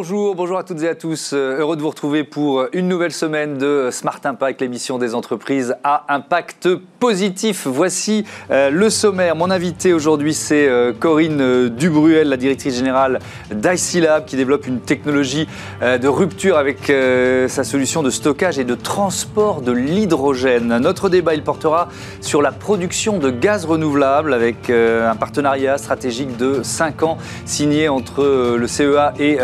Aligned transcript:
Bonjour, 0.00 0.56
à 0.56 0.64
toutes 0.64 0.82
et 0.82 0.88
à 0.88 0.94
tous. 0.94 1.32
Euh, 1.34 1.58
heureux 1.58 1.76
de 1.76 1.82
vous 1.82 1.90
retrouver 1.90 2.24
pour 2.24 2.64
une 2.72 2.88
nouvelle 2.88 3.12
semaine 3.12 3.58
de 3.58 3.90
Smart 3.92 4.18
Impact, 4.24 4.62
l'émission 4.62 4.96
des 4.96 5.14
entreprises 5.14 5.76
à 5.84 6.06
impact 6.08 6.70
positif. 6.98 7.66
Voici 7.66 8.24
euh, 8.50 8.70
le 8.70 8.88
sommaire. 8.88 9.36
Mon 9.36 9.50
invité 9.50 9.92
aujourd'hui, 9.92 10.32
c'est 10.32 10.66
euh, 10.66 10.94
Corinne 10.98 11.68
Dubruel, 11.68 12.30
la 12.30 12.38
directrice 12.38 12.76
générale 12.76 13.18
d'IC 13.52 14.02
Lab, 14.02 14.24
qui 14.24 14.36
développe 14.36 14.66
une 14.66 14.80
technologie 14.80 15.46
de 15.82 16.08
rupture 16.08 16.56
avec 16.56 16.86
sa 16.86 17.64
solution 17.64 18.02
de 18.02 18.10
stockage 18.10 18.58
et 18.58 18.64
de 18.64 18.74
transport 18.74 19.60
de 19.60 19.72
l'hydrogène. 19.72 20.78
Notre 20.78 21.08
débat, 21.10 21.34
il 21.34 21.42
portera 21.42 21.88
sur 22.20 22.40
la 22.40 22.52
production 22.52 23.18
de 23.18 23.30
gaz 23.30 23.66
renouvelable 23.66 24.32
avec 24.32 24.70
un 24.70 25.16
partenariat 25.16 25.76
stratégique 25.78 26.36
de 26.36 26.60
5 26.62 27.02
ans 27.02 27.18
signé 27.44 27.88
entre 27.88 28.56
le 28.56 28.66
CEA 28.66 29.12
et 29.18 29.38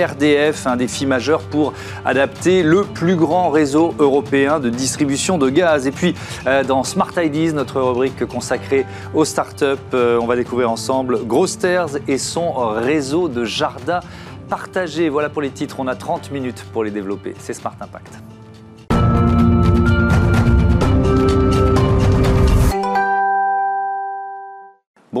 GRDF, 0.00 0.66
un 0.66 0.76
défi 0.76 1.04
majeur 1.04 1.42
pour 1.42 1.74
adapter 2.04 2.62
le 2.62 2.84
plus 2.84 3.16
grand 3.16 3.50
réseau 3.50 3.94
européen 3.98 4.58
de 4.58 4.70
distribution 4.70 5.36
de 5.36 5.50
gaz. 5.50 5.86
Et 5.86 5.92
puis, 5.92 6.14
euh, 6.46 6.64
dans 6.64 6.84
Smart 6.84 7.12
Ideas, 7.16 7.52
notre 7.52 7.80
rubrique 7.80 8.24
consacrée 8.24 8.86
aux 9.14 9.24
startups, 9.24 9.64
euh, 9.92 10.18
on 10.20 10.26
va 10.26 10.36
découvrir 10.36 10.70
ensemble 10.70 11.24
Grosters 11.26 11.98
et 12.08 12.18
son 12.18 12.52
réseau 12.52 13.28
de 13.28 13.44
jardins 13.44 14.00
partagés. 14.48 15.08
Voilà 15.08 15.28
pour 15.28 15.42
les 15.42 15.50
titres, 15.50 15.76
on 15.78 15.86
a 15.86 15.94
30 15.94 16.30
minutes 16.30 16.64
pour 16.72 16.82
les 16.82 16.90
développer. 16.90 17.34
C'est 17.38 17.54
Smart 17.54 17.76
Impact. 17.80 18.29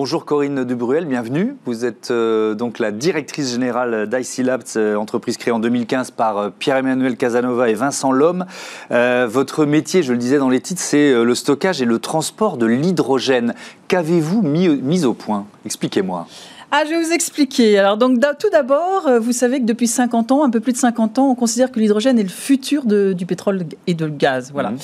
Bonjour 0.02 0.24
Corinne 0.24 0.64
Dubruel, 0.64 1.04
bienvenue. 1.04 1.56
Vous 1.66 1.84
êtes 1.84 2.10
euh, 2.10 2.54
donc 2.54 2.78
la 2.78 2.90
directrice 2.90 3.50
générale 3.50 4.08
d'IC 4.08 4.46
Labs, 4.46 4.62
euh, 4.76 4.96
entreprise 4.96 5.36
créée 5.36 5.52
en 5.52 5.58
2015 5.58 6.12
par 6.12 6.38
euh, 6.38 6.48
Pierre-Emmanuel 6.48 7.18
Casanova 7.18 7.68
et 7.68 7.74
Vincent 7.74 8.10
Lhomme. 8.10 8.46
votre 8.88 9.66
métier, 9.66 10.02
je 10.02 10.12
le 10.12 10.18
disais 10.18 10.38
dans 10.38 10.48
les 10.48 10.62
titres, 10.62 10.80
c'est 10.80 11.12
le 11.12 11.34
stockage 11.34 11.82
et 11.82 11.84
le 11.84 11.98
transport 11.98 12.56
de 12.56 12.64
l'hydrogène. 12.64 13.54
Qu'avez-vous 13.88 14.40
mis 14.40 15.04
au 15.04 15.12
point? 15.12 15.44
Expliquez-moi. 15.66 16.26
Ah, 16.72 16.84
je 16.84 16.90
vais 16.90 17.02
vous 17.02 17.12
expliquer. 17.12 17.78
Alors, 17.78 17.96
donc, 17.96 18.20
tout 18.38 18.50
d'abord, 18.50 19.08
euh, 19.08 19.18
vous 19.18 19.32
savez 19.32 19.58
que 19.58 19.64
depuis 19.64 19.88
50 19.88 20.30
ans, 20.30 20.44
un 20.44 20.50
peu 20.50 20.60
plus 20.60 20.72
de 20.72 20.78
50 20.78 21.18
ans, 21.18 21.28
on 21.28 21.34
considère 21.34 21.72
que 21.72 21.80
l'hydrogène 21.80 22.16
est 22.18 22.24
le 22.24 22.28
futur 22.28 22.84
du 22.84 23.26
pétrole 23.26 23.64
et 23.88 23.94
du 23.94 24.08
gaz. 24.08 24.50
Voilà. 24.52 24.70
Mhm. 24.70 24.78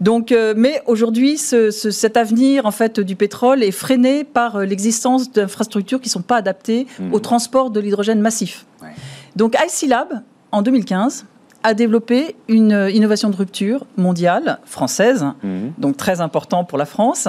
Donc, 0.00 0.32
euh, 0.32 0.54
mais 0.56 0.82
aujourd'hui, 0.86 1.38
cet 1.38 2.16
avenir 2.16 2.66
en 2.66 2.72
fait 2.72 2.98
du 2.98 3.14
pétrole 3.14 3.62
est 3.62 3.70
freiné 3.70 4.24
par 4.24 4.56
euh, 4.56 4.64
l'existence 4.64 5.30
d'infrastructures 5.30 6.00
qui 6.00 6.08
ne 6.08 6.12
sont 6.12 6.22
pas 6.22 6.36
adaptées 6.36 6.88
mhm. 6.98 7.14
au 7.14 7.20
transport 7.20 7.70
de 7.70 7.78
l'hydrogène 7.78 8.20
massif. 8.20 8.66
Donc, 9.36 9.54
IC 9.54 9.88
Lab, 9.88 10.22
en 10.50 10.62
2015, 10.62 11.24
a 11.68 11.74
développé 11.74 12.34
une 12.48 12.88
innovation 12.90 13.28
de 13.28 13.36
rupture 13.36 13.84
mondiale, 13.98 14.58
française, 14.64 15.26
mhm. 15.42 15.74
donc 15.76 15.98
très 15.98 16.22
important 16.22 16.64
pour 16.64 16.78
la 16.78 16.86
France, 16.86 17.28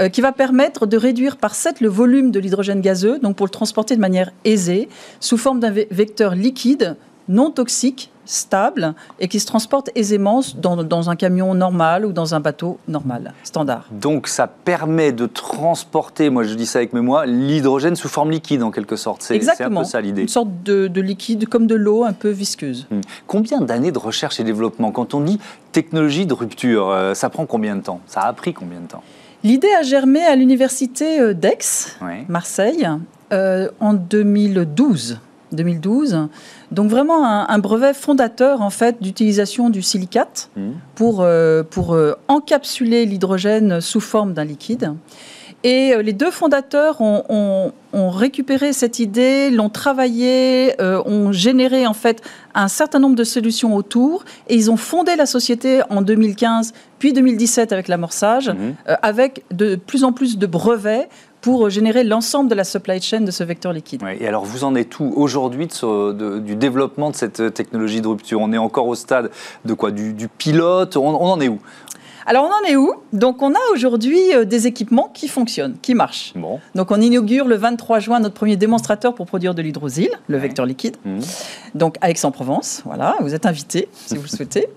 euh, 0.00 0.10
qui 0.10 0.20
va 0.20 0.32
permettre 0.32 0.84
de 0.84 0.98
réduire 0.98 1.38
par 1.38 1.54
7 1.54 1.80
le 1.80 1.88
volume 1.88 2.30
de 2.30 2.38
l'hydrogène 2.38 2.82
gazeux, 2.82 3.18
donc 3.20 3.36
pour 3.36 3.46
le 3.46 3.50
transporter 3.50 3.96
de 3.96 4.00
manière 4.00 4.32
aisée, 4.44 4.90
sous 5.18 5.38
forme 5.38 5.60
d'un 5.60 5.70
vecteur 5.70 6.34
liquide 6.34 6.96
non 7.30 7.50
toxique 7.50 8.10
stable 8.26 8.94
et 9.18 9.28
qui 9.28 9.40
se 9.40 9.46
transporte 9.46 9.90
aisément 9.94 10.40
dans, 10.56 11.10
un 11.10 11.16
camion 11.16 11.54
normal 11.54 12.06
ou 12.06 12.12
dans 12.12 12.34
un 12.34 12.40
bateau 12.40 12.78
normal, 12.86 13.32
standard. 13.42 13.86
Donc 13.90 14.28
ça 14.28 14.46
permet 14.46 15.12
de 15.12 15.26
transporter, 15.26 16.30
moi 16.30 16.44
je 16.44 16.54
dis 16.54 16.66
ça 16.66 16.78
avec 16.78 16.92
mes 16.92 17.00
mots, 17.00 17.18
l'hydrogène 17.24 17.96
sous 17.96 18.08
forme 18.08 18.30
liquide 18.30 18.62
en 18.62 18.70
quelque 18.70 18.96
sorte. 18.96 19.22
C'est 19.22 19.60
un 19.60 19.70
peu 19.70 19.84
ça 19.84 20.00
l'idée. 20.00 20.22
Une 20.22 20.28
sorte 20.28 20.62
de, 20.64 21.00
liquide 21.00 21.48
comme 21.48 21.66
de 21.66 21.74
l'eau 21.74 22.04
un 22.04 22.12
peu 22.12 22.28
visqueuse. 22.28 22.86
Hmm. 22.90 23.00
Combien 23.26 23.60
d'années 23.60 23.90
de 23.90 23.98
recherche 23.98 24.38
et 24.38 24.44
développement? 24.44 24.92
Quand 24.92 25.14
on 25.14 25.20
dit 25.20 25.40
technologie 25.72 26.26
de 26.26 26.34
rupture, 26.34 26.90
euh, 26.90 27.14
ça 27.14 27.30
prend 27.30 27.46
combien 27.46 27.74
de 27.74 27.80
temps? 27.80 28.00
Ça 28.06 28.20
a 28.20 28.32
pris 28.32 28.52
combien 28.52 28.80
de 28.80 28.86
temps? 28.86 29.02
L'idée 29.42 29.72
a 29.78 29.82
germé 29.82 30.22
à 30.22 30.36
l'université 30.36 31.18
euh, 31.20 31.32
d'Aix, 31.32 31.96
Marseille, 32.28 32.86
euh, 33.32 33.68
en 33.80 33.94
2012. 33.94 35.18
2012. 35.52 36.28
Donc 36.70 36.90
vraiment 36.90 37.24
un, 37.26 37.58
brevet 37.58 37.94
fondateur 37.94 38.62
en 38.62 38.70
fait 38.70 39.02
d'utilisation 39.02 39.70
du 39.70 39.82
silicate 39.82 40.50
mmh. 40.56 40.70
pour, 40.94 41.20
euh, 41.20 41.62
pour 41.62 41.94
euh, 41.94 42.14
encapsuler 42.28 43.06
l'hydrogène 43.06 43.80
sous 43.80 44.00
forme 44.00 44.32
d'un 44.32 44.44
liquide. 44.44 44.94
Et 45.62 45.92
euh, 45.92 46.00
les 46.00 46.14
deux 46.14 46.30
fondateurs 46.30 47.02
ont, 47.02 47.24
ont, 47.92 48.10
récupéré 48.10 48.72
cette 48.72 48.98
idée, 48.98 49.50
l'ont 49.50 49.68
travaillée, 49.68 50.74
ont 50.80 51.32
généré 51.32 51.86
en 51.86 51.92
fait 51.92 52.22
un 52.54 52.68
certain 52.68 52.98
nombre 52.98 53.16
de 53.16 53.24
solutions 53.24 53.74
autour, 53.74 54.24
et 54.48 54.54
ils 54.54 54.70
ont 54.70 54.76
fondé 54.76 55.16
la 55.16 55.26
société 55.26 55.82
en 55.90 56.00
2015, 56.00 56.72
puis 56.98 57.12
2017 57.12 57.72
avec 57.72 57.88
l'amorçage, 57.88 58.48
mmh. 58.48 58.74
avec 59.02 59.44
de 59.50 59.76
plus 59.76 60.04
en 60.04 60.12
plus 60.12 60.38
de 60.38 60.46
brevets 60.46 61.08
pour 61.40 61.70
générer 61.70 62.04
l'ensemble 62.04 62.50
de 62.50 62.54
la 62.54 62.64
supply 62.64 63.00
chain 63.00 63.20
de 63.22 63.30
ce 63.30 63.44
vecteur 63.44 63.72
liquide. 63.72 64.02
et 64.18 64.26
alors 64.26 64.44
vous 64.44 64.64
en 64.64 64.74
êtes 64.74 64.98
où 65.00 65.12
aujourd'hui 65.16 65.68
du 65.68 66.56
développement 66.56 67.10
de 67.10 67.16
cette 67.16 67.54
technologie 67.54 68.00
de 68.00 68.08
rupture? 68.08 68.40
On 68.40 68.52
est 68.52 68.58
encore 68.58 68.86
au 68.86 68.94
stade 68.94 69.30
de 69.64 69.74
quoi? 69.74 69.90
Du, 69.90 70.28
pilote? 70.28 70.96
On, 70.96 71.08
en 71.08 71.40
est 71.40 71.48
où? 71.48 71.58
Alors 72.26 72.48
on 72.50 72.66
en 72.66 72.70
est 72.70 72.76
où? 72.76 72.94
Donc 73.12 73.42
on 73.42 73.52
a 73.52 73.58
aujourd'hui 73.72 74.34
euh, 74.34 74.44
des 74.44 74.66
équipements 74.66 75.10
qui 75.12 75.28
fonctionnent, 75.28 75.76
qui 75.80 75.94
marchent. 75.94 76.32
Bon. 76.34 76.60
Donc 76.74 76.90
on 76.90 77.00
inaugure 77.00 77.46
le 77.46 77.56
23 77.56 77.98
juin 78.00 78.20
notre 78.20 78.34
premier 78.34 78.56
démonstrateur 78.56 79.14
pour 79.14 79.26
produire 79.26 79.54
de 79.54 79.62
l'hydrosile, 79.62 80.10
le 80.28 80.38
vecteur 80.38 80.66
liquide. 80.66 80.96
Mmh. 81.04 81.20
Donc 81.74 81.96
à 82.00 82.10
Aix-en-Provence, 82.10 82.82
voilà, 82.84 83.16
vous 83.20 83.34
êtes 83.34 83.46
invité 83.46 83.88
si 83.94 84.16
vous 84.16 84.22
le 84.22 84.28
souhaitez. 84.28 84.66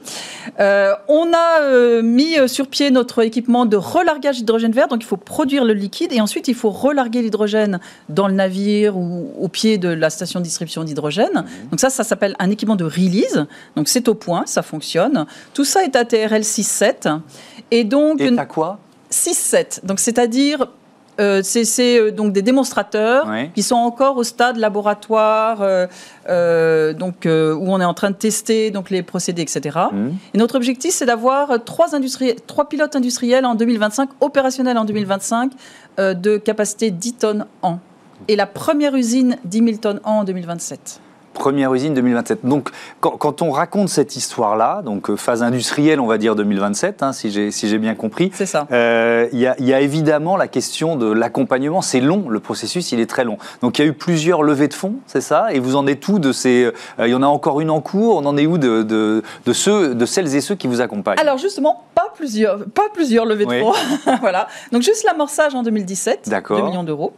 Euh, 0.60 0.94
on 1.08 1.32
a 1.34 1.62
euh, 1.62 2.02
mis 2.02 2.36
sur 2.48 2.68
pied 2.68 2.92
notre 2.92 3.24
équipement 3.24 3.66
de 3.66 3.78
relargage 3.78 4.38
d'hydrogène 4.38 4.74
vert, 4.74 4.88
donc 4.88 5.02
il 5.02 5.06
faut 5.06 5.18
produire 5.18 5.64
le 5.64 5.74
liquide 5.74 6.12
et 6.12 6.22
ensuite 6.22 6.48
il 6.48 6.54
faut 6.54 6.70
relarguer 6.70 7.22
l'hydrogène 7.22 7.80
dans 8.10 8.28
le 8.28 8.34
navire 8.34 8.96
ou 8.98 9.32
au 9.40 9.48
pied 9.48 9.78
de 9.78 9.88
la 9.88 10.10
station 10.10 10.40
de 10.42 10.44
distribution 10.44 10.84
d'hydrogène. 10.84 11.34
Mmh. 11.34 11.70
Donc 11.72 11.80
ça, 11.80 11.90
ça 11.90 12.04
s'appelle 12.04 12.36
un 12.40 12.52
équipement 12.52 12.76
de 12.76 12.84
release. 12.84 13.46
Donc 13.76 13.88
c'est 13.88 14.08
au 14.08 14.14
point, 14.14 14.44
ça 14.46 14.62
fonctionne. 14.62 15.26
Tout 15.54 15.66
ça 15.66 15.84
est 15.84 15.96
à 15.96 16.06
TRL 16.06 16.42
6.7. 16.42 17.20
Et 17.74 17.84
donc. 17.84 18.22
Et 18.22 18.32
quoi? 18.48 18.80
6-7. 19.12 19.86
Donc, 19.86 20.00
c'est-à-dire 20.00 20.68
euh, 21.20 21.42
c'est 21.44 22.00
euh, 22.00 22.12
donc 22.12 22.34
des 22.34 22.42
démonstrateurs 22.42 23.28
qui 23.54 23.62
sont 23.62 23.76
encore 23.76 24.18
au 24.18 24.24
stade 24.24 24.58
laboratoire, 24.58 25.60
euh, 25.62 26.94
donc 26.94 27.26
où 27.26 27.66
on 27.68 27.80
est 27.80 27.86
en 27.86 27.94
train 27.94 28.10
de 28.10 28.16
tester 28.16 28.72
donc 28.72 28.90
les 28.90 29.04
procédés, 29.04 29.44
etc. 29.44 29.78
Mmh. 29.92 30.08
Et 30.34 30.38
notre 30.38 30.56
objectif, 30.56 30.92
c'est 30.92 31.06
d'avoir 31.06 31.64
trois, 31.64 31.88
trois 32.48 32.70
pilotes 32.70 32.96
industriels 32.96 33.46
en 33.46 33.56
2025, 33.56 34.10
opérationnels 34.22 34.78
en 34.78 34.86
2025, 34.86 35.52
de 35.98 36.38
capacité 36.38 36.90
10 36.92 37.14
tonnes 37.14 37.46
an. 37.62 37.80
Et 38.28 38.36
la 38.36 38.48
première 38.48 38.96
usine 38.96 39.38
10 39.46 39.58
000 39.58 39.78
tonnes 39.78 40.00
an 40.04 40.20
en 40.20 40.24
2027. 40.24 41.00
Première 41.34 41.74
usine 41.74 41.94
2027. 41.94 42.46
Donc, 42.46 42.70
quand, 43.00 43.42
on 43.42 43.52
raconte 43.52 43.90
cette 43.90 44.16
histoire-là, 44.16 44.82
donc 44.84 45.10
euh, 45.10 45.16
phase 45.16 45.42
industrielle, 45.44 46.00
on 46.00 46.06
va 46.06 46.18
dire 46.18 46.36
2027, 46.36 47.04
hein, 47.04 47.12
si 47.12 47.32
j'ai 47.32 47.52
si 47.52 47.78
bien 47.78 47.96
compris. 47.96 48.32
C'est 48.34 48.46
ça. 48.46 48.68
Euh, 48.72 49.28
il 49.34 49.40
y, 49.40 49.74
a 49.74 49.82
évidemment 49.82 50.38
la 50.38 50.48
question 50.48 50.96
de 50.96 51.12
l'accompagnement. 51.12 51.82
C'est 51.82 52.00
long, 52.00 52.30
le 52.30 52.40
processus, 52.40 52.92
il 52.92 53.00
est 53.00 53.10
très 53.10 53.24
long. 53.24 53.38
Donc, 53.62 53.80
il 53.80 53.82
y 53.82 53.86
a 53.86 53.88
eu 53.88 53.94
plusieurs 53.94 54.44
levées 54.44 54.68
de 54.68 54.74
fonds, 54.74 54.96
c'est 55.08 55.22
ça? 55.22 55.54
Et 55.54 55.60
vous 55.60 55.76
en 55.76 55.88
êtes 55.88 56.08
où 56.08 56.20
de 56.20 56.32
ces 56.32 56.66
euh, 57.00 57.08
Il 57.08 57.12
y 57.12 57.16
en 57.16 57.24
a 57.24 57.28
encore 57.28 57.62
une 57.62 57.70
en 57.70 57.82
cours? 57.82 58.18
On 58.18 58.26
en 58.26 58.38
est 58.38 58.46
où 58.46 58.58
de, 58.58 58.84
de, 58.84 59.24
de, 59.46 59.54
ceux, 59.54 59.96
de 59.96 60.06
celles 60.06 60.36
et 60.36 60.42
ceux 60.42 60.56
qui 60.56 60.68
vous 60.68 60.82
accompagnent? 60.82 61.20
Alors, 61.20 61.38
justement, 61.38 61.86
pas 61.96 62.12
plusieurs, 62.16 62.66
pas 62.66 62.90
plusieurs 62.94 63.26
levées 63.26 63.46
de 63.46 63.60
fonds. 63.60 63.74
voilà. 64.22 64.48
Donc, 64.72 64.84
juste 64.84 65.04
l'amorçage 65.04 65.56
en 65.56 65.64
2017, 65.64 66.30
2 66.30 66.62
millions 66.62 66.84
d'euros. 66.84 67.14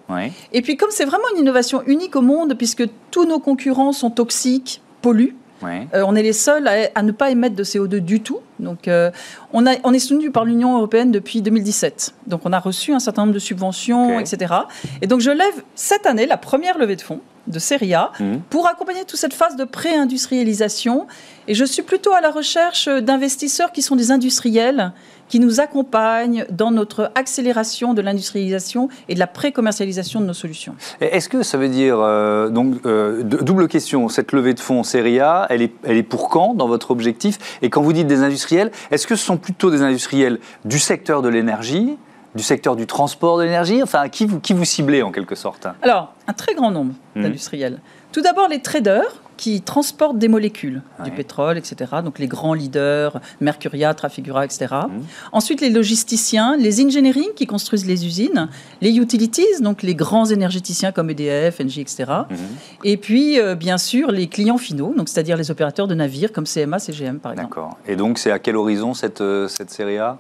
Et 0.54 0.62
puis, 0.62 0.78
comme 0.78 0.92
c'est 0.92 1.06
vraiment 1.06 1.26
une 1.34 1.42
innovation 1.42 1.84
unique 1.86 2.16
au 2.16 2.22
monde, 2.22 2.56
puisque 2.58 2.84
tous 3.12 3.26
nos 3.26 3.40
concurrents 3.40 3.92
sont 3.92 4.05
toxiques, 4.10 4.82
polluent. 5.02 5.36
Euh, 5.64 6.04
on 6.06 6.16
est 6.16 6.22
les 6.22 6.34
seuls 6.34 6.68
à, 6.68 7.02
ne 7.02 7.12
pas 7.12 7.32
émettre 7.32 7.56
de 7.56 7.64
CO2 7.64 8.00
du 8.00 8.22
tout. 8.22 8.40
Donc, 8.60 8.88
euh, 8.88 9.10
on, 9.52 9.66
a, 9.66 9.76
on, 9.84 9.94
est 9.94 10.00
soutenu 10.00 10.30
par 10.30 10.46
l'Union 10.46 10.76
européenne 10.78 11.12
depuis 11.12 11.42
2017. 11.42 12.14
Donc, 12.28 12.42
on 12.46 12.54
a 12.54 12.60
reçu 12.60 12.94
un 12.94 13.00
certain 13.00 13.24
nombre 13.24 13.34
de 13.34 13.40
subventions, 13.40 14.20
etc. 14.20 14.54
Et 15.02 15.08
donc, 15.08 15.22
je 15.22 15.32
lève 15.32 15.64
cette 15.74 16.06
année 16.06 16.28
la 16.28 16.38
première 16.38 16.78
levée 16.78 16.96
de 16.96 17.02
fonds 17.02 17.22
de 17.48 17.60
Seria 17.60 18.12
mmh. 18.20 18.38
pour 18.50 18.68
accompagner 18.68 19.06
toute 19.06 19.20
cette 19.20 19.34
phase 19.34 19.56
de 19.56 19.64
pré-industrialisation. 19.64 21.08
Et 21.48 21.54
je 21.54 21.66
suis 21.66 21.84
plutôt 21.84 22.14
à 22.14 22.22
la 22.22 22.32
recherche 22.32 22.88
d'investisseurs 22.88 23.72
qui 23.72 23.82
sont 23.82 23.96
des 23.96 24.12
industriels 24.12 24.94
qui 25.28 25.40
nous 25.40 25.60
accompagne 25.60 26.46
dans 26.52 26.72
notre 26.72 27.12
accélération 27.16 27.94
de 27.94 28.02
l'industrialisation 28.02 28.90
et 29.10 29.16
de 29.16 29.20
la 29.20 29.28
pré-commercialisation 29.28 30.22
de 30.22 30.26
nos 30.26 30.34
solutions. 30.34 30.76
Est-ce 31.02 31.30
que 31.30 31.44
ça 31.44 31.58
veut 31.58 31.70
dire, 31.70 31.98
euh, 32.00 32.50
donc, 32.50 32.76
euh, 32.86 33.24
double 33.24 33.68
question, 33.68 34.08
cette 34.10 34.32
levée 34.32 34.54
de 34.54 34.60
fonds 34.60 34.84
série 34.84 35.20
A, 35.20 35.48
elle 35.50 35.62
est, 35.62 35.74
elle 35.84 35.98
est 35.98 36.04
pour 36.04 36.30
quand 36.30 36.54
dans 36.54 36.68
votre 36.68 36.92
objectif? 36.92 37.58
Et 37.62 37.70
quand 37.70 37.82
vous 37.82 37.94
dites 37.94 38.08
des 38.08 38.22
industriels, 38.22 38.72
est-ce 38.92 39.08
que 39.08 39.16
ce 39.16 39.26
sont 39.26 39.38
plutôt 39.38 39.72
des 39.72 39.82
industriels 39.82 40.40
du 40.64 40.80
secteur 40.80 41.22
de 41.22 41.30
l'énergie 41.30 41.98
du 42.36 42.44
secteur 42.44 42.76
du 42.76 42.86
transport 42.86 43.38
de 43.38 43.44
l'énergie 43.44 43.82
Enfin, 43.82 44.10
qui 44.10 44.26
vous, 44.26 44.40
qui 44.40 44.54
vous 44.54 44.66
ciblez 44.66 45.02
en 45.02 45.12
quelque 45.12 45.36
sorte? 45.36 45.68
Alors, 45.82 46.14
un 46.28 46.34
très 46.34 46.54
grand 46.54 46.72
nombre 46.72 46.94
mmh. 47.16 47.24
d'industriels. 47.24 47.80
Tout 48.12 48.22
d'abord, 48.22 48.48
les 48.48 48.62
traders 48.62 49.22
qui 49.38 49.62
transportent 49.62 50.18
des 50.18 50.28
molécules, 50.28 50.82
du 51.04 51.12
pétrole, 51.12 51.58
etc. 51.58 51.96
Donc 52.04 52.20
les 52.20 52.28
grands 52.28 52.54
leaders, 52.54 53.20
Mercuria, 53.42 53.94
Trafigura, 53.94 54.46
etc. 54.46 54.68
Mhm. 54.88 55.04
Ensuite, 55.32 55.62
les 55.62 55.70
logisticiens, 55.70 56.56
les 56.58 56.84
engineering 56.84 57.30
qui 57.36 57.46
construisent 57.46 57.86
les 57.86 58.06
usines, 58.06 58.48
les 58.82 58.98
utilities, 58.98 59.62
donc 59.62 59.84
les 59.84 59.96
grands 59.96 60.26
énergéticiens 60.26 60.92
comme 60.92 61.10
EDF, 61.10 61.60
Engie, 61.62 61.82
etc. 61.82 62.06
Mhm. 62.30 62.38
Et 62.84 62.98
puis, 62.98 63.40
euh, 63.40 63.56
bien 63.56 63.78
sûr, 63.78 64.12
les 64.12 64.28
clients 64.28 64.58
finaux, 64.58 64.94
donc 64.96 65.10
c'est-à-dire 65.10 65.38
les 65.38 65.52
opérateurs 65.52 65.88
de 65.88 65.96
navires 65.96 66.32
comme 66.32 66.46
CMA, 66.46 66.80
CGM, 66.80 67.20
par 67.20 67.34
exemple. 67.34 67.50
D'accord. 67.50 67.78
Et 67.88 67.96
donc, 67.96 68.18
c'est 68.18 68.32
à 68.32 68.40
quel 68.40 68.56
horizon 68.56 68.94
cette, 68.94 69.22
euh, 69.22 69.48
cette 69.48 69.70
série 69.70 69.98
A? 69.98 70.18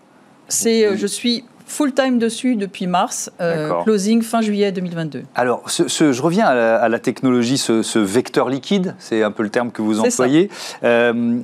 C'est, 0.47 0.85
euh, 0.85 0.95
je 0.95 1.07
suis 1.07 1.43
full-time 1.65 2.19
dessus 2.19 2.55
depuis 2.55 2.87
mars, 2.87 3.31
euh, 3.41 3.71
closing 3.83 4.21
fin 4.21 4.41
juillet 4.41 4.71
2022. 4.71 5.23
Alors, 5.35 5.69
ce- 5.69 5.87
ce- 5.87 6.11
je 6.13 6.21
reviens 6.21 6.45
à 6.45 6.53
la, 6.55 6.75
à 6.77 6.89
la 6.89 6.99
technologie, 6.99 7.57
ce, 7.57 7.81
ce 7.81 7.99
vecteur 7.99 8.49
liquide, 8.49 8.95
c'est 8.99 9.23
un 9.23 9.31
peu 9.31 9.43
le 9.43 9.49
terme 9.49 9.71
que 9.71 9.81
vous 9.81 9.99
employez. 9.99 10.49
Euh, 10.83 11.39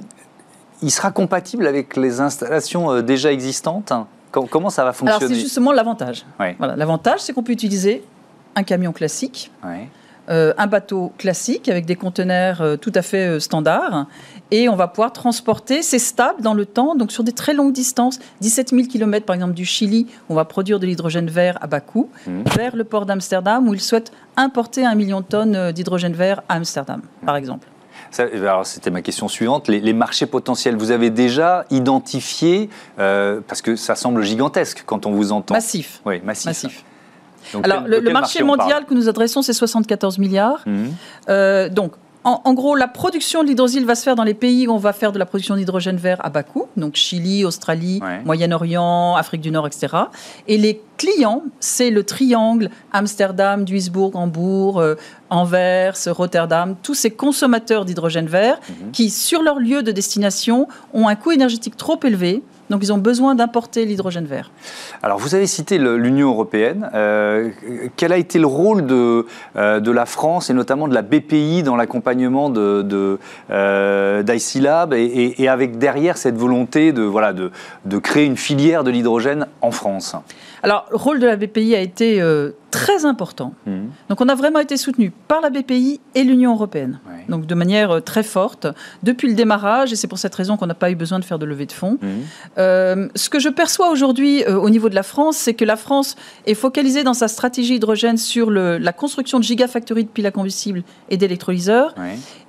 il 0.84 0.92
sera 0.92 1.12
compatible 1.12 1.68
avec 1.68 1.96
les 1.98 2.22
installations 2.22 2.92
euh, 2.92 3.02
déjà 3.02 3.32
existantes? 3.32 3.94
Com- 4.32 4.48
Comment 4.50 4.70
ça 4.70 4.84
va 4.84 4.90
Alors, 4.90 4.96
fonctionner? 4.96 5.36
c'est 5.36 5.40
justement 5.42 5.72
l'avantage. 5.72 6.26
Ouais. 6.40 6.56
Voilà, 6.58 6.76
l'avantage, 6.76 7.20
c'est 7.20 7.34
qu'on 7.34 7.44
peut 7.44 7.52
utiliser 7.52 8.04
un 8.56 8.64
camion 8.64 8.92
classique, 8.92 9.52
Ouais. 9.64 9.88
euh, 10.30 10.54
un 10.58 10.68
bateau 10.68 11.12
classique 11.18 11.68
avec 11.70 11.86
des 11.86 11.96
conteneurs 11.96 12.62
euh, 12.62 12.78
tout 12.78 12.92
à 12.96 13.02
fait 13.02 13.28
euh, 13.28 13.40
standards. 13.40 14.06
Et 14.52 14.68
on 14.68 14.76
va 14.76 14.88
pouvoir 14.90 15.14
transporter, 15.14 15.82
c'est 15.82 15.98
stable 16.00 16.42
dans 16.42 16.54
le 16.54 16.66
temps, 16.66 16.96
donc 16.96 17.12
sur 17.12 17.24
des 17.24 17.32
très 17.32 17.54
longues 17.54 17.72
distances, 17.72 18.20
17 18.42 18.70
000 18.72 18.84
km 18.88 19.26
par 19.26 19.34
exemple 19.36 19.54
du 19.54 19.64
Chili, 19.66 20.08
on 20.30 20.36
va 20.36 20.44
produire 20.46 20.80
de 20.80 20.86
l'hydrogène 20.86 21.30
vert 21.30 21.58
à 21.62 21.68
bas 21.68 21.80
coût, 21.80 22.10
Mhm. 22.28 22.44
vers 22.58 22.76
le 22.76 22.84
port 22.84 23.06
d'Amsterdam, 23.06 23.68
où 23.70 23.74
ils 23.74 23.80
souhaitent 23.82 24.12
importer 24.36 24.86
un 24.86 24.96
million 24.96 25.22
de 25.22 25.26
tonnes 25.26 25.56
euh, 25.56 25.72
d'hydrogène 25.72 26.14
vert 26.14 26.42
à 26.50 26.56
Amsterdam, 26.56 27.02
par 27.26 27.36
exemple. 27.38 27.68
Alors, 28.20 28.66
c'était 28.66 28.90
ma 28.90 29.02
question 29.02 29.30
suivante. 29.30 29.70
Les, 29.70 29.80
les 29.80 29.94
marchés 29.94 30.26
potentiels, 30.26 30.76
vous 30.76 30.92
avez 30.92 31.10
déjà 31.12 31.64
identifié, 31.70 32.70
euh, 33.00 33.40
parce 33.48 33.62
que 33.62 33.78
ça 33.78 33.96
semble 33.96 34.22
gigantesque 34.24 34.84
quand 34.86 35.06
on 35.06 35.12
vous 35.12 35.32
entend. 35.32 35.54
Massif. 35.54 36.02
Oui, 36.06 36.20
massif. 36.26 36.46
Massif. 36.48 36.84
Donc, 37.54 37.64
Alors, 37.66 37.84
quel- 37.90 38.04
le, 38.04 38.12
marché 38.12 38.44
mondial 38.44 38.86
que 38.86 38.94
nous 38.94 39.08
adressons, 39.08 39.42
c'est 39.42 39.54
74 39.54 40.18
milliards. 40.18 40.66
Euh, 41.30 41.70
donc, 41.70 41.94
en, 42.24 42.42
en 42.46 42.54
gros, 42.54 42.76
la 42.76 42.88
production 42.88 43.42
de 43.44 43.48
l'hydrosyle 43.48 43.86
va 43.86 43.96
se 43.96 44.04
faire 44.04 44.16
dans 44.16 44.24
les 44.24 44.34
pays 44.36 44.68
où 44.68 44.72
on 44.72 44.78
va 44.78 44.94
faire 44.94 45.12
de 45.12 45.18
la 45.20 45.26
production 45.26 45.56
d'hydrogène 45.56 45.98
vert 45.98 46.18
à 46.24 46.30
bas 46.30 46.44
coût, 46.44 46.68
donc 46.78 46.96
Chili, 46.96 47.44
Australie, 47.46 48.00
Ouais. 48.02 48.22
Moyen-Orient, 48.24 49.16
Afrique 49.16 49.42
du 49.42 49.50
Nord, 49.52 49.66
etc. 49.68 49.88
Et 50.48 50.58
les 50.58 50.82
clients, 50.98 51.42
c'est 51.60 51.90
le 51.90 52.04
triangle 52.04 52.70
Amsterdam, 52.94 53.66
Duisbourg, 53.66 54.16
Hambourg, 54.16 54.80
euh, 54.80 54.96
Anvers, 55.32 55.96
Rotterdam, 56.08 56.76
tous 56.84 56.94
ces 56.94 57.10
consommateurs 57.12 57.86
d'hydrogène 57.86 58.28
vert 58.28 58.60
Mhm. 58.70 58.92
qui, 58.92 59.10
sur 59.10 59.42
leur 59.42 59.60
lieu 59.60 59.82
de 59.82 59.92
destination, 59.92 60.68
ont 60.94 61.08
un 61.08 61.16
coût 61.16 61.32
énergétique 61.32 61.78
trop 61.78 62.00
élevé. 62.04 62.44
Donc, 62.72 62.80
ils 62.84 62.92
ont 62.92 62.98
besoin 62.98 63.36
d'importer 63.36 63.86
l'hydrogène 63.86 64.26
vert. 64.26 64.50
Alors, 65.04 65.20
vous 65.20 65.36
avez 65.36 65.46
cité 65.46 65.78
l'Union 65.78 66.30
européenne. 66.30 66.90
Euh, 66.96 67.50
quel 67.98 68.12
a 68.14 68.18
été 68.18 68.40
le 68.40 68.48
rôle 68.48 68.86
de, 68.88 69.28
euh, 69.58 69.80
de 69.80 69.92
la 69.92 70.06
France 70.06 70.50
et 70.50 70.54
notamment 70.54 70.88
de 70.88 70.94
la 70.96 71.02
BPI 71.04 71.62
dans 71.64 71.76
l'accompagnement 71.76 72.50
de, 72.50 72.82
de, 72.82 73.20
euh, 73.50 74.24
d'IC 74.24 74.62
Lab 74.62 74.94
et, 74.94 75.04
et- 75.04 75.42
et 75.44 75.48
avec 75.50 75.78
derrière 75.78 76.18
cette 76.18 76.38
volonté 76.38 76.94
de, 76.94 77.02
voilà, 77.04 77.34
de, 77.34 77.52
de 77.86 77.98
créer 77.98 78.26
une 78.26 78.38
filière 78.38 78.84
de 78.84 78.90
l'hydrogène 78.92 79.48
en 79.62 79.72
France? 79.72 80.16
Alors, 80.64 80.86
le 80.92 80.98
rôle 80.98 81.20
de 81.20 81.26
la 81.28 81.36
BPI 81.36 81.76
a 81.76 81.80
été 81.82 82.22
très 82.70 83.04
important. 83.06 83.54
Mhm. 83.66 83.90
Donc 84.10 84.22
on 84.22 84.30
a 84.30 84.36
vraiment 84.36 84.60
été 84.60 84.78
soutenu 84.78 85.12
par 85.28 85.42
la 85.42 85.50
BPI 85.50 86.00
et 86.16 86.24
l'Union 86.24 86.54
européenne. 86.54 87.00
Ouais. 87.08 87.11
Donc 87.32 87.46
de 87.48 87.56
manière 87.56 87.90
euh, 87.92 88.00
très 88.12 88.24
forte 88.24 88.68
depuis 89.02 89.28
le 89.30 89.34
démarrage, 89.34 89.92
et 89.94 89.96
c'est 89.96 90.08
pour 90.14 90.20
cette 90.20 90.36
raison 90.36 90.54
qu'on 90.58 90.68
n'a 90.68 90.80
pas 90.84 90.92
eu 90.92 90.96
besoin 90.96 91.18
de 91.20 91.26
faire 91.26 91.40
de 91.40 91.46
levée 91.46 91.66
de 91.66 91.72
fonds. 91.82 91.98
Mhm. 92.02 92.10
Euh, 92.58 93.08
ce 93.16 93.28
que 93.30 93.40
je 93.40 93.50
perçois 93.50 93.90
aujourd'hui 93.90 94.44
euh, 94.44 94.56
au 94.68 94.70
niveau 94.70 94.90
de 94.90 94.96
la 94.96 95.04
France, 95.04 95.38
c'est 95.38 95.54
que 95.56 95.66
la 95.66 95.78
France 95.86 96.16
est 96.46 96.54
focalisée 96.66 97.04
dans 97.04 97.14
sa 97.16 97.28
stratégie 97.28 97.76
hydrogène 97.76 98.18
sur 98.18 98.50
le- 98.52 98.78
la 98.78 98.94
construction 98.94 99.40
de 99.40 99.44
gigafactories 99.44 100.04
de 100.04 100.10
piles 100.10 100.28
à 100.28 100.32
combustible 100.32 100.84
et 101.10 101.18
d'électrolyseurs, 101.18 101.96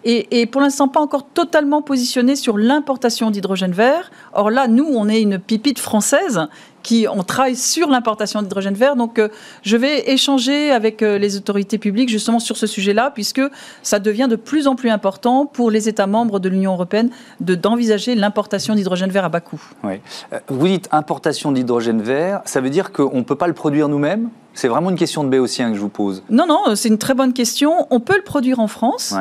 et, 0.04 0.40
et 0.40 0.46
pour 0.46 0.60
l'instant 0.60 0.88
pas 0.88 1.00
encore 1.00 1.26
totalement 1.32 1.80
positionnée 1.80 2.36
sur 2.36 2.58
l'importation 2.58 3.30
d'hydrogène 3.30 3.72
vert. 3.72 4.10
Or 4.32 4.50
là, 4.50 4.66
nous, 4.66 4.88
on 4.92 5.08
est 5.08 5.22
une 5.22 5.38
pipite 5.38 5.78
française 5.78 6.40
qui 6.82 7.06
on 7.12 7.22
travaille 7.22 7.56
sur 7.56 7.88
l'importation 7.88 8.42
d'hydrogène 8.42 8.74
vert. 8.74 8.96
Donc, 8.96 9.18
euh, 9.18 9.28
je 9.62 9.76
vais 9.76 10.10
échanger 10.10 10.70
avec 10.70 11.02
euh, 11.02 11.18
les 11.18 11.36
autorités 11.36 11.78
publiques 11.78 12.08
justement 12.08 12.38
sur 12.40 12.56
ce 12.56 12.66
sujet-là, 12.66 13.10
puisque 13.14 13.42
ça 13.82 13.98
devient 13.98 14.26
de 14.28 14.36
plus 14.36 14.66
en 14.66 14.74
plus 14.74 14.90
important 14.90 15.46
pour 15.46 15.70
les 15.70 15.88
États 15.88 16.06
membres 16.06 16.38
de 16.40 16.48
l'Union 16.48 16.72
européenne 16.72 17.10
de 17.40 17.54
d'envisager 17.54 18.14
l'importation 18.14 18.74
d'hydrogène 18.74 19.10
vert 19.10 19.24
à 19.24 19.28
bas 19.28 19.40
coût. 19.40 19.62
Ouais. 19.84 20.00
Euh, 20.32 20.38
Vous 20.48 20.66
dites 20.66 20.88
importation 20.92 21.52
d'hydrogène 21.52 22.02
vert, 22.02 22.40
ça 22.44 22.60
veut 22.60 22.70
dire 22.70 22.92
qu'on 22.92 23.18
ne 23.18 23.22
peut 23.22 23.36
pas 23.36 23.46
le 23.46 23.54
produire 23.54 23.88
nous-mêmes? 23.88 24.28
C'est 24.54 24.68
vraiment 24.68 24.90
une 24.90 24.96
question 24.96 25.24
de 25.24 25.28
béotien 25.28 25.70
que 25.70 25.76
je 25.76 25.80
vous 25.80 25.88
pose. 25.88 26.22
Non, 26.28 26.46
non, 26.46 26.74
c'est 26.74 26.88
une 26.88 26.98
très 26.98 27.14
bonne 27.14 27.32
question. 27.32 27.86
On 27.90 28.00
peut 28.00 28.16
le 28.16 28.22
produire 28.22 28.60
en 28.60 28.66
France 28.68 29.14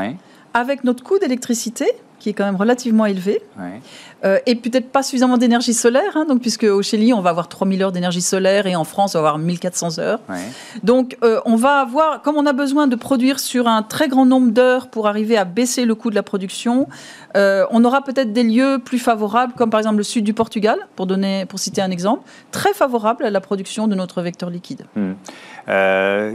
avec 0.54 0.84
notre 0.84 1.04
coût 1.04 1.19
d'électricité 1.19 1.86
qui 2.19 2.30
est 2.30 2.34
quand 2.34 2.46
même 2.46 2.56
relativement 2.58 3.06
élevé. 3.06 3.42
ouais. 3.58 3.81
Euh, 4.23 4.38
et 4.45 4.53
peut-être 4.56 4.89
pas 4.91 5.01
suffisamment 5.01 5.38
d'énergie 5.39 5.73
solaire, 5.73 6.15
hein, 6.15 6.25
donc 6.29 6.41
puisque 6.41 6.63
au 6.63 6.81
Chili 6.83 7.12
on 7.12 7.21
va 7.21 7.31
avoir 7.31 7.47
3000 7.47 7.81
heures 7.81 7.91
d'énergie 7.91 8.21
solaire 8.21 8.68
et 8.68 8.75
en 8.75 8.83
France 8.83 9.15
on 9.15 9.21
va 9.21 9.29
avoir 9.29 9.39
1400 9.39 9.97
heures. 10.00 10.19
ouais. 10.29 10.35
Donc 10.83 11.18
euh, 11.23 11.39
on 11.45 11.56
va 11.56 11.79
avoir, 11.79 12.21
comme 12.21 12.35
on 12.38 12.45
a 12.45 12.53
besoin 12.53 12.85
de 12.85 12.95
produire 12.95 13.39
sur 13.39 13.68
un 13.68 13.81
très 13.81 14.07
grand 14.07 14.27
nombre 14.27 14.51
d'heures 14.51 14.89
pour 14.89 15.07
arriver 15.07 15.38
à 15.38 15.45
baisser 15.45 15.85
le 15.85 15.95
coût 15.95 16.12
de 16.12 16.15
la 16.15 16.21
production, 16.23 16.88
euh, 17.35 17.65
on 17.71 17.83
aura 17.83 18.03
peut-être 18.03 18.31
des 18.31 18.44
lieux 18.44 18.77
plus 18.83 19.00
favorables, 19.00 19.53
comme 19.53 19.71
par 19.71 19.79
exemple 19.79 19.97
le 19.97 20.03
sud 20.03 20.24
du 20.24 20.33
Portugal, 20.33 20.77
pour 20.95 21.07
donner, 21.07 21.45
pour 21.47 21.57
citer 21.57 21.81
un 21.81 21.89
exemple, 21.89 22.21
très 22.51 22.74
favorable 22.74 23.25
à 23.25 23.31
la 23.31 23.41
production 23.41 23.88
de 23.88 23.95
notre 23.95 24.21
vecteur 24.21 24.50
liquide. 24.51 24.85
Hmm. 24.95 25.13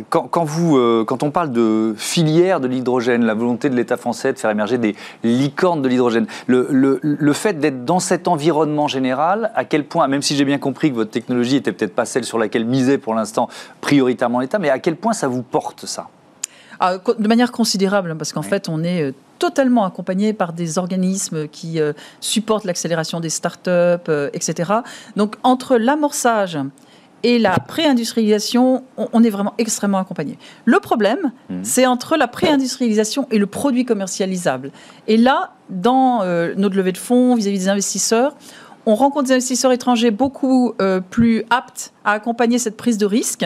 Quand, 0.08 0.28
quand 0.28 0.44
vous, 0.44 1.04
quand 1.04 1.22
on 1.22 1.30
parle 1.30 1.50
de 1.52 1.94
filière 1.96 2.58
de 2.60 2.68
l'hydrogène, 2.68 3.24
la 3.24 3.34
volonté 3.34 3.68
de 3.68 3.74
l'État 3.76 3.96
français 3.96 4.32
de 4.32 4.38
faire 4.38 4.50
émerger 4.50 4.78
des 4.78 4.94
licornes 5.24 5.82
de 5.82 5.88
l'hydrogène, 5.88 6.26
le, 6.46 6.66
le- 6.70 7.00
le 7.02 7.32
fait 7.32 7.54
d'être 7.58 7.75
dans 7.84 8.00
cet 8.00 8.28
environnement 8.28 8.88
général, 8.88 9.50
à 9.55 9.64
quel 9.64 9.84
point, 9.84 10.08
même 10.08 10.23
si 10.23 10.37
j'ai 10.37 10.44
bien 10.44 10.58
compris 10.58 10.90
que 10.90 10.96
votre 10.96 11.11
technologie 11.11 11.56
était 11.56 11.73
peut-être 11.73 11.94
pas 11.94 12.05
celle 12.05 12.25
sur 12.25 12.38
laquelle 12.38 12.64
misait 12.64 12.99
pour 12.99 13.14
l'instant 13.14 13.49
prioritairement 13.80 14.40
l'État, 14.40 14.59
mais 14.59 14.71
à 14.71 14.78
quel 14.78 14.97
point 14.97 15.12
ça 15.12 15.28
vous 15.28 15.42
porte 15.42 15.87
ça? 15.87 16.09
Ah, 16.80 16.99
de 17.18 17.28
manière 17.28 17.52
considérable, 17.52 18.14
parce 18.18 18.33
qu'en 18.33 18.42
Oui. 18.42 18.49
fait, 18.49 18.68
on 18.68 18.85
est 18.85 19.02
euh, 19.02 19.14
totalement 19.38 19.85
accompagné 19.85 20.33
par 20.33 20.52
des 20.52 20.78
organismes 20.78 21.49
qui 21.49 21.80
euh, 21.80 21.92
supportent 22.21 22.64
l'accélération 22.64 23.21
des 23.21 23.30
startups, 23.30 23.71
euh, 23.71 24.30
etc. 24.35 24.73
Donc, 25.16 25.37
entre 25.42 25.76
l'amorçage 25.76 26.59
et 27.23 27.38
la 27.38 27.58
pré-industrialisation, 27.58 28.85
on, 28.96 29.23
est 29.25 29.30
vraiment 29.30 29.54
extrêmement 29.58 29.99
accompagné. 29.99 30.38
Le 30.64 30.78
problème, 30.80 31.32
Mhm. 31.49 31.64
c'est 31.64 31.87
entre 31.87 32.16
la 32.16 32.28
pré-industrialisation 32.28 33.26
et 33.30 33.38
le 33.38 33.46
produit 33.46 33.85
commercialisable. 33.85 34.70
Et 35.08 35.16
là, 35.16 35.54
dans 35.70 36.23
euh, 36.23 36.54
notre 36.56 36.76
levée 36.76 36.92
de 36.92 36.99
fonds 36.99 37.35
vis-à-vis 37.35 37.61
des 37.61 37.68
investisseurs, 37.68 38.37
on 38.87 38.94
rencontre 38.94 39.26
des 39.26 39.32
investisseurs 39.35 39.73
étrangers 39.73 40.12
beaucoup 40.12 40.75
euh, 40.80 41.00
plus 41.00 41.44
aptes 41.50 41.92
à 42.04 42.12
accompagner 42.12 42.58
cette 42.58 42.76
prise 42.76 42.99
de 42.99 43.06
risque 43.06 43.44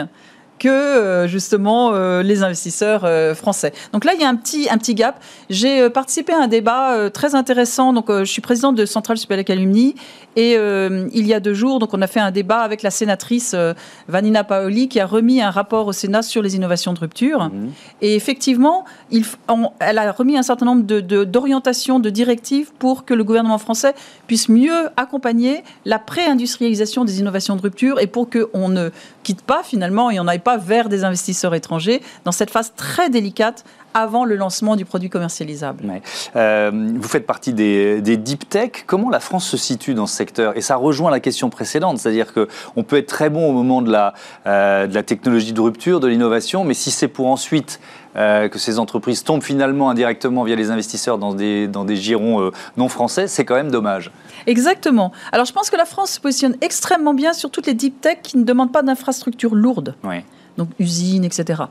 que 0.61 0.69
euh, 0.69 1.27
justement 1.27 1.91
euh, 1.93 2.23
les 2.23 2.45
investisseurs 2.45 3.03
euh, 3.05 3.35
français. 3.35 3.73
Donc 3.93 4.05
là, 4.05 4.13
il 4.15 4.21
y 4.21 4.25
a 4.25 4.29
un 4.29 4.37
petit, 4.37 4.69
un 4.71 4.79
petit 4.79 4.95
gap. 4.95 5.21
J'ai 5.49 5.91
participé 5.91 6.33
à 6.33 6.41
un 6.43 6.47
débat 6.47 7.11
très 7.11 7.35
intéressant. 7.35 7.93
Donc, 7.93 8.07
je 8.11 8.25
suis 8.25 8.43
présidente 8.43 8.77
de 8.77 8.85
Centrale 8.87 9.17
Supélec 9.19 9.51
Alumni 9.51 9.97
et 10.37 10.55
euh, 10.57 11.09
il 11.13 11.27
y 11.27 11.35
a 11.35 11.41
deux 11.41 11.55
jours, 11.55 11.81
donc 11.81 11.93
on 11.93 12.01
a 12.03 12.07
fait 12.07 12.21
un 12.21 12.31
débat 12.31 12.61
avec 12.61 12.83
la 12.83 12.91
sénatrice 12.93 13.53
euh, 13.55 13.75
Vanina 14.07 14.45
Paoli 14.45 14.89
qui 14.89 15.01
a 15.01 15.07
remis 15.07 15.41
un 15.43 15.51
rapport 15.51 15.89
au 15.89 15.93
Sénat 15.93 16.23
sur 16.23 16.41
les 16.43 16.55
innovations 16.55 16.93
de 16.93 17.01
rupture. 17.01 17.51
Mhm. 17.53 17.73
Et 18.03 18.15
effectivement, 18.15 18.85
il 19.11 19.23
f- 19.23 19.35
on- 19.49 19.71
elle 19.81 19.99
a 19.99 20.13
remis 20.13 20.37
un 20.39 20.43
certain 20.45 20.67
nombre 20.67 20.85
de- 20.85 21.01
de- 21.01 21.25
d'orientations, 21.25 21.99
de, 21.99 22.11
directives 22.11 22.71
pour 22.79 23.05
que 23.05 23.15
le 23.15 23.25
gouvernement 23.25 23.59
français 23.59 23.95
puisse 24.29 24.49
mieux 24.49 24.89
accompagner 24.97 25.65
la 25.85 25.99
pré-industrialisation 25.99 27.05
des 27.05 27.19
innovations 27.21 27.57
de 27.57 27.63
rupture 27.63 27.99
et 27.99 28.07
pour 28.07 28.29
qu'on 28.31 28.69
ne 28.69 28.91
quitte 29.25 29.43
pas 29.43 29.63
finalement 29.65 30.11
et 30.11 30.21
on 30.21 30.25
n'aille 30.25 30.39
pas 30.39 30.50
vers 30.57 30.89
des 30.89 31.05
investisseurs 31.05 31.55
étrangers 31.55 32.03
dans 32.25 32.33
cette 32.33 32.51
phase 32.51 32.73
très 32.77 33.11
délicate 33.11 33.65
avant 33.93 34.25
le 34.25 34.37
lancement 34.37 34.77
du 34.77 34.85
produit 34.85 35.11
commercialisable. 35.11 35.85
Ouais. 35.85 36.01
Euh, 36.37 36.71
vous 36.73 37.09
faites 37.09 37.27
partie 37.27 37.53
des, 37.53 38.01
des 38.01 38.17
deep 38.17 38.49
tech. 38.49 38.85
Comment 38.87 39.11
la 39.11 39.19
France 39.19 39.49
se 39.49 39.57
situe 39.57 39.95
dans 39.95 40.07
ce 40.07 40.15
secteur? 40.15 40.57
Et 40.57 40.61
ça 40.61 40.77
rejoint 40.77 41.11
la 41.11 41.19
question 41.19 41.51
précédente, 41.51 41.99
c'est-à-dire 41.99 42.33
que 42.33 42.47
on 42.77 42.85
peut 42.85 42.99
être 42.99 43.09
très 43.09 43.31
bon 43.31 43.51
au 43.51 43.53
moment 43.53 43.83
de 43.83 43.91
la, 43.91 44.15
euh, 44.47 44.87
de 44.87 44.95
la 44.95 45.03
technologie 45.03 45.53
de 45.53 45.61
rupture, 45.61 45.99
de 45.99 46.07
l'innovation, 46.07 46.63
mais 46.63 46.75
si 46.75 46.93
c'est 46.93 47.09
pour 47.09 47.27
ensuite 47.27 47.81
euh, 48.15 48.49
que 48.49 48.61
ces 48.61 48.79
entreprises 48.79 49.25
tombent 49.25 49.43
finalement 49.43 49.91
indirectement 49.91 50.45
via 50.45 50.55
les 50.55 50.71
investisseurs 50.71 51.19
dans 51.19 51.35
des, 51.35 51.67
dans 51.67 51.85
des 51.85 51.97
girons 51.97 52.41
euh, 52.41 52.51
non 52.77 52.89
français, 52.89 53.27
c'est 53.27 53.45
quand 53.45 53.57
même 53.57 53.73
dommage. 53.73 54.13
Exactement. 54.47 55.11
Alors 55.33 55.47
je 55.47 55.53
pense 55.53 55.69
que 55.69 55.77
la 55.77 55.85
France 55.85 56.13
se 56.13 56.21
positionne 56.21 56.57
extrêmement 56.61 57.15
bien 57.15 57.33
sur 57.33 57.51
toutes 57.51 57.67
les 57.67 57.75
deep 57.75 58.01
tech 58.01 58.19
qui 58.23 58.39
ne 58.39 58.45
demandent 58.45 58.73
pas 58.73 58.83
d'infrastructures 58.83 59.57
lourdes. 59.57 59.97
Oui. 60.05 60.23
Donc 60.59 60.69
usines, 60.79 61.25
etc. 61.25 61.63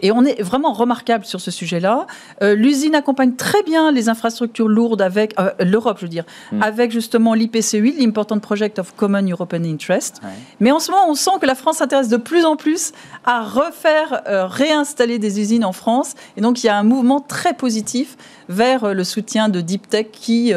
Et 0.00 0.12
on 0.12 0.24
est 0.24 0.40
vraiment 0.42 0.72
remarquable 0.72 1.24
sur 1.24 1.40
ce 1.40 1.50
sujet-là. 1.50 2.06
Euh, 2.42 2.54
l'usine 2.54 2.94
accompagne 2.94 3.34
très 3.34 3.62
bien 3.62 3.92
les 3.92 4.08
infrastructures 4.08 4.68
lourdes 4.68 5.02
avec 5.02 5.34
euh, 5.38 5.50
l'Europe, 5.60 5.98
je 5.98 6.06
veux 6.06 6.10
dire, 6.10 6.24
hmm. 6.52 6.62
avec 6.62 6.90
justement 6.90 7.34
l'IPC8, 7.34 7.98
l'Important 7.98 8.38
Project 8.38 8.78
of 8.78 8.94
Common 8.96 9.22
European 9.28 9.64
Interest. 9.64 10.20
Mais 10.60 10.70
en 10.70 10.78
ce 10.78 10.90
moment, 10.90 11.08
on 11.08 11.14
sent 11.14 11.32
que 11.40 11.46
la 11.46 11.54
France 11.54 11.78
s'intéresse 11.78 12.08
de 12.08 12.16
plus 12.16 12.44
en 12.44 12.56
plus 12.56 12.92
à 13.24 13.42
refaire, 13.42 14.22
euh, 14.28 14.46
réinstaller 14.46 15.18
des 15.18 15.40
usines 15.40 15.64
en 15.64 15.72
France. 15.72 16.14
Et 16.36 16.40
donc, 16.40 16.62
il 16.62 16.66
y 16.66 16.70
a 16.70 16.76
un 16.76 16.82
mouvement 16.82 17.20
très 17.20 17.54
positif 17.54 18.16
vers 18.48 18.94
le 18.94 19.04
soutien 19.04 19.48
de 19.48 19.60
deep 19.60 19.88
tech 19.88 20.06
qui, 20.12 20.52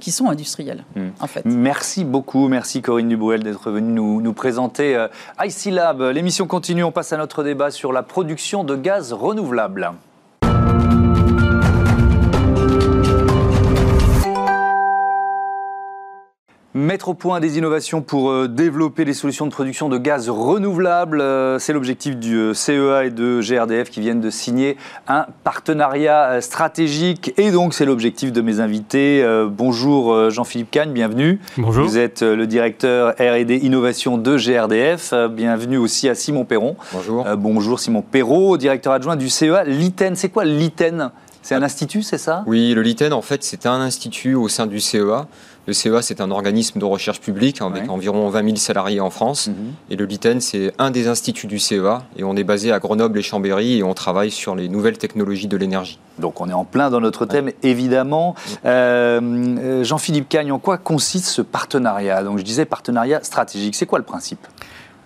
qui 0.00 0.10
sont 0.10 0.28
industriels, 0.28 0.84
hmm. 0.96 1.08
en 1.20 1.26
fait. 1.26 1.44
Merci 1.44 2.04
beaucoup. 2.04 2.48
Merci 2.48 2.82
Corinne 2.82 3.08
Dubrouel 3.08 3.42
d'être 3.42 3.70
venue 3.70 3.92
nous, 3.92 4.20
nous 4.20 4.32
présenter 4.32 5.06
IC 5.42 5.72
Lab. 5.72 6.00
L'émission 6.02 6.46
continue. 6.46 6.84
On 6.84 6.92
passe 6.92 7.12
à 7.12 7.16
notre 7.16 7.42
débat 7.42 7.70
sur 7.70 7.92
la 7.92 8.02
production 8.02 8.64
de 8.64 8.76
gaz 8.76 9.12
renouvelable. 9.12 9.92
Mettre 16.74 17.10
au 17.10 17.14
point 17.14 17.38
des 17.38 17.58
innovations 17.58 18.00
pour 18.00 18.30
euh, 18.30 18.48
développer 18.48 19.04
des 19.04 19.12
solutions 19.12 19.44
de 19.44 19.50
production 19.50 19.90
de 19.90 19.98
gaz 19.98 20.30
renouvelable, 20.30 21.20
euh, 21.20 21.58
c'est 21.58 21.74
l'objectif 21.74 22.16
du 22.16 22.34
euh, 22.34 22.54
CEA 22.54 23.04
et 23.04 23.10
de 23.10 23.42
GRDF 23.42 23.90
qui 23.90 24.00
viennent 24.00 24.22
de 24.22 24.30
signer 24.30 24.78
un 25.06 25.26
partenariat 25.44 26.40
stratégique 26.40 27.34
et 27.36 27.50
donc 27.50 27.74
c'est 27.74 27.84
l'objectif 27.84 28.32
de 28.32 28.40
mes 28.40 28.60
invités. 28.60 29.22
Bonjour 29.50 30.30
Jean-Philippe 30.30 30.70
Cagne, 30.70 30.92
bienvenue. 30.92 31.40
Bonjour. 31.58 31.84
Vous 31.84 31.98
êtes 31.98 32.22
le 32.22 32.46
directeur 32.46 33.10
R&D 33.18 33.60
Innovation 33.62 34.16
de 34.16 34.36
GRDF. 34.38 35.12
Bienvenue 35.30 35.76
aussi 35.76 36.08
à 36.08 36.14
Simon 36.14 36.46
Perron. 36.46 36.76
Bonjour. 36.94 37.26
Bonjour 37.36 37.80
Simon 37.80 38.02
Perrault, 38.02 38.56
directeur 38.56 38.94
adjoint 38.94 39.16
du 39.16 39.28
CEA. 39.28 39.64
L'ITEN, 39.64 40.14
c'est 40.14 40.30
quoi 40.30 40.44
l'ITEN 40.44 41.10
C'est 41.42 41.54
un 41.54 41.62
institut, 41.62 42.02
c'est 42.02 42.18
ça? 42.18 42.44
Oui, 42.46 42.72
le 42.72 42.80
LITEN 42.80 43.12
en 43.12 43.22
fait 43.22 43.44
c'est 43.44 43.66
un 43.66 43.80
institut 43.80 44.34
au 44.34 44.48
sein 44.48 44.66
du 44.66 44.80
CEA 44.80 45.26
le 45.66 45.72
CEA, 45.72 46.02
c'est 46.02 46.20
un 46.20 46.30
organisme 46.30 46.80
de 46.80 46.84
recherche 46.84 47.20
publique 47.20 47.60
avec 47.62 47.88
environ 47.88 48.28
20 48.28 48.44
000 48.44 48.56
salariés 48.56 49.00
en 49.00 49.10
France. 49.10 49.48
Mhm. 49.48 49.54
Et 49.90 49.96
le 49.96 50.04
LITEN, 50.04 50.40
c'est 50.40 50.72
un 50.78 50.90
des 50.90 51.06
instituts 51.06 51.46
du 51.46 51.58
CEA. 51.58 52.02
Et 52.16 52.24
on 52.24 52.36
est 52.36 52.44
basé 52.44 52.72
à 52.72 52.80
Grenoble 52.80 53.18
et 53.18 53.22
Chambéry 53.22 53.78
et 53.78 53.82
on 53.84 53.94
travaille 53.94 54.32
sur 54.32 54.56
les 54.56 54.68
nouvelles 54.68 54.98
technologies 54.98 55.46
de 55.46 55.56
l'énergie. 55.56 55.98
Donc 56.18 56.40
on 56.40 56.48
est 56.48 56.52
en 56.52 56.64
plein 56.64 56.90
dans 56.90 57.00
notre 57.00 57.26
thème, 57.26 57.50
évidemment. 57.62 58.34
Euh, 58.64 59.20
euh, 59.22 59.84
Jean-Philippe 59.84 60.28
Cagne, 60.28 60.52
en 60.52 60.58
quoi 60.58 60.78
consiste 60.78 61.26
ce 61.26 61.42
partenariat? 61.42 62.22
Donc 62.22 62.38
je 62.38 62.44
disais 62.44 62.64
partenariat 62.64 63.22
stratégique. 63.22 63.76
C'est 63.76 63.86
quoi 63.86 63.98
le 63.98 64.04
principe? 64.04 64.46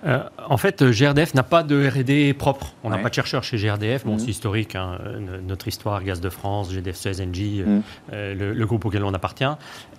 Euh, 0.05 0.23
en 0.49 0.57
fait, 0.57 0.85
GRDF 0.85 1.35
n'a 1.35 1.43
pas 1.43 1.63
de 1.63 1.89
R&D 1.89 2.35
propre. 2.35 2.75
On 2.85 2.91
n'a 2.91 2.99
pas 2.99 3.09
de 3.09 3.15
chercheurs 3.15 3.43
chez 3.43 3.57
GRDF. 3.57 4.05
Bon, 4.05 4.15
mhm. 4.15 4.19
c'est 4.19 4.31
historique, 4.31 4.77
hein, 4.77 4.99
notre 5.47 5.69
histoire, 5.69 6.03
Gaz 6.05 6.21
de 6.21 6.29
France, 6.29 6.73
GDF 6.73 6.97
Suez, 6.97 7.23
Engie, 7.23 7.63
mhm. 7.67 7.83
euh, 8.13 8.55
le, 8.55 8.67
groupe 8.67 8.85
auquel 8.85 9.05
on 9.05 9.15
appartient. 9.15 9.45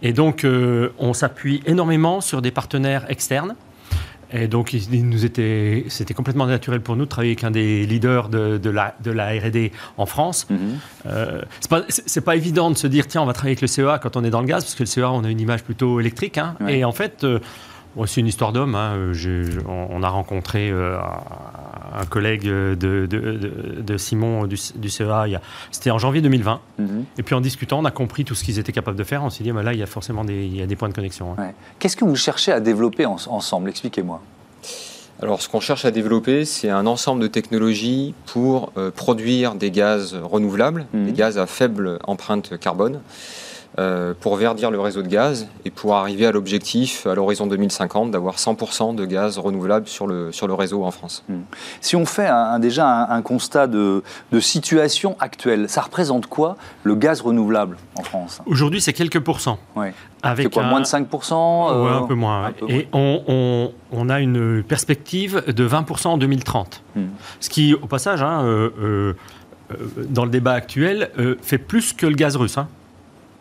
Et 0.01 0.13
donc, 0.13 0.44
euh, 0.44 0.89
on 1.00 1.13
s'appuie 1.13 1.62
énormément 1.66 2.22
sur 2.22 2.42
des 2.42 2.51
partenaires 2.51 3.10
externes. 3.10 3.56
Et 4.34 4.50
donc, 4.50 4.74
il 4.74 5.08
nous 5.08 5.24
était, 5.24 5.86
c'était 5.88 6.13
complètement 6.13 6.48
naturel 6.48 6.82
pour 6.82 6.98
nous 6.98 7.06
de 7.06 7.10
travailler 7.10 7.32
avec 7.32 7.46
un 7.46 7.51
des 7.51 7.86
leaders 7.86 8.27
de, 8.27 8.70
la, 8.70 8.94
de 9.01 9.12
la 9.12 9.30
R&D 9.30 9.72
en 9.96 10.06
France. 10.06 10.48
Mhm. 10.50 10.80
c'est 11.62 11.70
pas, 11.70 12.32
pas, 12.32 12.36
évident 12.36 12.70
de 12.70 12.77
se 12.77 12.88
dire, 12.88 13.08
tiens, 13.08 13.22
on 13.22 13.25
va 13.25 13.32
travailler 13.32 13.54
avec 13.54 13.62
le 13.62 13.68
CEA 13.68 14.00
quand 14.00 14.18
on 14.18 14.25
est 14.25 14.30
dans 14.30 14.42
le 14.42 14.48
gaz, 14.48 14.66
parce 14.66 14.75
que 14.75 14.84
le 14.84 14.88
CEA, 14.88 15.10
on 15.12 15.24
a 15.24 15.30
une 15.30 15.39
image 15.39 15.63
plutôt 15.63 16.01
électrique. 16.01 16.38
Hein. 16.38 16.58
Et 16.68 16.84
en 16.84 16.92
fait, 16.92 17.25
c'est 18.06 18.22
une 18.22 18.27
histoire 18.27 18.54
d'homme. 18.54 18.75
Hein. 18.75 19.12
On 19.68 20.04
a 20.04 20.10
rencontré 20.10 20.70
euh, 20.70 20.98
un 21.96 22.06
collègue 22.06 22.46
de, 22.46 23.98
Simon 23.98 24.46
du, 24.46 24.58
CEA, 24.58 25.42
c'était 25.72 25.92
en 25.92 25.98
janvier 25.98 26.22
2020. 26.22 26.60
Mhm. 26.77 27.06
Et 27.18 27.24
puis 27.24 27.36
en 27.36 27.42
discutant, 27.42 27.80
on 27.80 27.86
a 27.86 27.92
compris 27.92 28.25
tout 28.25 28.36
ce 28.36 28.44
qu'ils 28.44 28.60
étaient 28.60 28.72
capables 28.72 28.98
de 28.98 29.04
faire. 29.04 29.24
On 29.24 29.30
s'est 29.30 29.44
dit, 29.44 29.51
bah 29.51 29.63
là, 29.63 29.74
il 29.74 29.80
y 29.80 29.84
a 29.84 29.88
forcément 29.88 30.24
des, 30.24 30.46
il 30.46 30.56
y 30.56 30.62
a 30.62 30.68
des 30.68 30.75
points 30.75 30.89
de 30.89 30.94
connexion. 30.94 31.36
Hein. 31.38 31.51
Qu'est-ce 31.80 31.98
que 31.98 32.06
vous 32.06 32.16
cherchez 32.16 32.51
à 32.51 32.60
développer 32.60 33.06
ensemble? 33.06 33.70
Expliquez-moi. 33.70 34.22
Alors, 35.20 35.42
ce 35.42 35.50
qu'on 35.50 35.60
cherche 35.60 35.84
à 35.86 35.89
développer, 35.89 36.46
c'est 36.46 36.70
un 36.70 36.86
ensemble 36.86 37.22
de 37.22 37.27
technologies 37.27 38.13
pour 38.27 38.72
euh, 38.77 38.92
produire 38.92 39.56
des 39.56 39.72
gaz 39.72 40.13
renouvelables, 40.13 40.86
mhm. 40.94 41.06
des 41.06 41.13
gaz 41.13 41.39
à 41.39 41.48
faible 41.48 41.98
empreinte 42.04 42.58
carbone. 42.60 43.00
Euh, 43.79 44.15
pour 44.19 44.38
verdir 44.38 44.72
le 44.72 44.79
réseau 44.79 45.03
de 45.03 45.07
gaz 45.07 45.48
et 45.63 45.69
pour 45.69 45.93
arriver 45.93 46.25
à 46.25 46.31
l'objectif 46.31 47.05
à 47.05 47.13
l'horizon 47.13 47.46
2050 47.46 48.10
d'avoir 48.10 48.38
100% 48.38 48.96
de 48.96 49.05
gaz 49.05 49.38
renouvelable 49.38 49.88
sur 49.88 50.07
le, 50.07 50.31
sur 50.31 50.48
le 50.48 50.55
réseau 50.55 50.84
en 50.84 50.89
France. 50.89 51.24
Hmm. 51.29 51.41
Si 51.79 51.96
on 51.96 52.07
fait 52.07 52.25
un, 52.25 52.57
déjà 52.57 52.88
un, 52.88 53.22
constat 53.22 53.67
de, 53.67 54.01
de, 54.31 54.39
situation 54.39 55.15
actuelle, 55.19 55.69
ça 55.69 55.81
représente 55.81 56.25
quoi 56.25 56.57
le 56.86 56.96
gaz 56.96 57.22
renouvelable 57.22 57.77
en 57.96 58.01
France? 58.01 58.41
Aujourd'hui, 58.48 58.81
c'est 58.81 58.93
quelques 58.93 59.19
pourcents. 59.19 59.60
Ouais. 59.75 59.93
Avec 60.24 60.50
quoi, 60.50 60.63
moins 60.63 60.81
de 60.81 60.86
5% 60.88 61.34
euh, 61.36 62.00
un 62.00 62.07
peu 62.07 62.15
moins. 62.15 62.53
et 62.67 62.88
On, 62.93 63.22
on, 63.27 63.72
on, 63.91 64.10
a 64.10 64.19
une 64.19 64.63
perspective 64.63 65.43
de 65.46 65.69
20% 65.69 66.07
en 66.07 66.17
2030. 66.17 66.81
Hmm. 66.96 67.01
Ce 67.39 67.50
qui, 67.51 67.75
au 67.75 67.86
passage, 67.86 68.24
hein, 68.24 68.41
euh, 68.43 69.13
dans 70.10 70.25
le 70.25 70.31
débat 70.31 70.53
actuel, 70.53 71.12
fait 71.43 71.60
plus 71.60 71.93
que 71.93 72.07
le 72.07 72.15
gaz 72.15 72.38
russe. 72.38 72.57
Hein. 72.57 72.67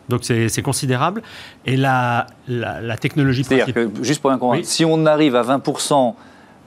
Donc 0.09 0.23
c'est 0.23 0.61
considérable. 0.61 1.21
Et 1.65 1.77
la, 1.77 2.27
la, 2.47 2.97
technologie 2.97 3.43
C'est-à-dire 3.43 3.73
que, 3.73 3.89
juste 4.01 4.21
pour 4.21 4.31
un 4.31 4.39
oui. 4.41 4.63
si 4.63 4.85
on 4.85 5.05
arrive 5.05 5.35
à 5.35 5.43
20% 5.43 6.13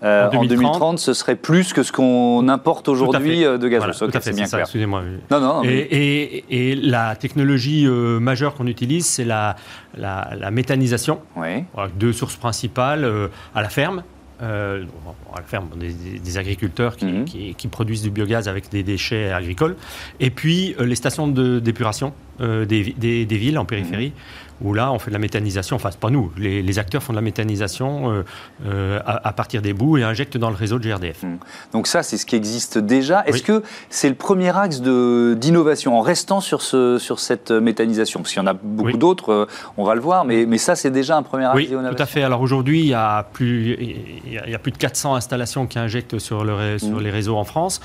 euh, 0.03 0.31
en, 0.31 0.45
2030, 0.45 0.99
ce 0.99 1.13
serait 1.13 1.37
plus 1.37 1.73
que 1.73 1.83
ce 1.83 1.93
qu'on 1.93 2.49
importe 2.49 2.89
aujourd'hui 2.89 3.45
euh, 3.45 3.59
de 3.59 3.69
gaz 3.69 3.81
voilà, 3.81 3.93
fait, 3.93 4.21
c'est 4.23 4.35
bien 4.35 4.47
clair. 4.47 4.61
Excusez-moi. 4.61 5.03
Non, 5.31 5.41
non. 5.41 5.63
Et, 5.65 6.45
et, 6.49 6.75
la 6.75 7.17
technologie 7.17 7.87
euh, 7.87 8.19
majeure 8.19 8.55
qu'on 8.55 8.67
utilise, 8.67 9.07
c'est 9.07 9.25
la, 9.25 9.57
la, 9.97 10.51
méthanisation. 10.51 11.21
Oui. 11.37 11.65
deux 11.97 12.13
sources 12.13 12.37
principales 12.37 13.11
à 13.55 13.63
la 13.63 13.69
ferme. 13.69 14.03
Euh, 14.43 14.85
à 15.35 15.41
la 15.41 15.47
ferme, 15.47 15.69
des, 15.77 16.19
des 16.19 16.39
agriculteurs 16.39 16.97
qui, 16.97 17.05
mhm. 17.05 17.25
qui, 17.27 17.55
qui, 17.55 17.69
produisent 17.69 18.03
du 18.03 18.11
biogaz 18.11 18.49
avec 18.49 18.71
des 18.71 18.83
déchets 18.83 19.31
agricoles, 19.31 19.77
et 20.19 20.31
puis 20.31 20.75
les 20.79 20.95
stations 20.95 21.29
d'épuration 21.29 22.15
euh, 22.41 22.65
des, 22.65 22.95
des, 22.97 23.27
des, 23.27 23.37
villes 23.37 23.59
en 23.59 23.67
périphérie, 23.67 24.13
où 24.63 24.75
là, 24.75 24.93
on 24.93 24.99
fait 24.99 25.11
de 25.11 25.15
la 25.15 25.19
méthanisation, 25.19 25.77
enfin, 25.77 25.91
c'est 25.91 26.01
pas 26.01 26.11
nous, 26.11 26.33
les, 26.37 26.79
acteurs 26.79 27.03
font 27.03 27.13
de 27.13 27.19
la 27.19 27.23
méthanisation 27.23 28.11
euh, 28.11 28.23
euh, 28.67 29.01
à, 29.05 29.33
partir 29.33 29.63
des 29.63 29.73
bouts 29.73 29.99
et 29.99 30.05
injectent 30.05 30.37
dans 30.37 30.51
le 30.51 30.57
réseau 30.57 30.79
de 30.79 30.89
GRDF. 30.89 31.23
Hmm. 31.23 31.37
Donc 31.73 31.87
ça, 31.87 32.03
c'est 32.03 32.17
ce 32.17 32.27
qui 32.27 32.37
existe 32.37 32.79
déjà. 32.79 33.25
Est-ce 33.27 33.43
que 33.43 33.63
c'est 33.89 34.09
le 34.09 34.15
premier 34.15 34.57
axe 34.57 34.81
d'innovation, 34.81 35.99
en 35.99 36.03
restant 36.03 36.41
sur, 36.41 36.63
ce, 36.63 36.99
sur 36.99 37.19
cette 37.21 37.51
méthanisation? 37.51 38.21
Parce 38.21 38.33
qu'il 38.33 38.43
y 38.43 38.45
en 38.45 38.49
a 38.49 38.55
beaucoup 38.55 38.99
d'autres, 38.99 39.49
on 39.77 39.85
va 39.85 39.95
le 39.95 40.01
voir, 40.01 40.25
mais, 40.25 40.47
mais 40.47 40.59
ça, 40.59 40.77
c'est 40.77 40.91
déjà 40.91 41.17
un 41.17 41.23
premier 41.23 41.47
axe 41.47 41.57
Oui, 41.57 41.69
tout 41.69 42.03
à 42.03 42.07
fait. 42.07 42.23
Alors 42.23 42.41
aujourd'hui, 42.41 42.81
il 42.81 42.87
y, 42.87 42.95
a 42.95 43.25
plus, 43.33 43.77
il 44.27 44.51
y 44.51 44.55
a 44.55 44.59
plus 44.59 44.73
de 44.73 44.79
400 44.79 45.15
installations 45.15 45.67
qui 45.67 45.79
injectent 45.79 46.19
sur, 46.19 46.45
le, 46.45 46.79
sur 46.79 46.97
hmm. 46.97 47.01
les 47.01 47.11
réseaux 47.11 47.37
en 47.37 47.45
France. 47.45 47.81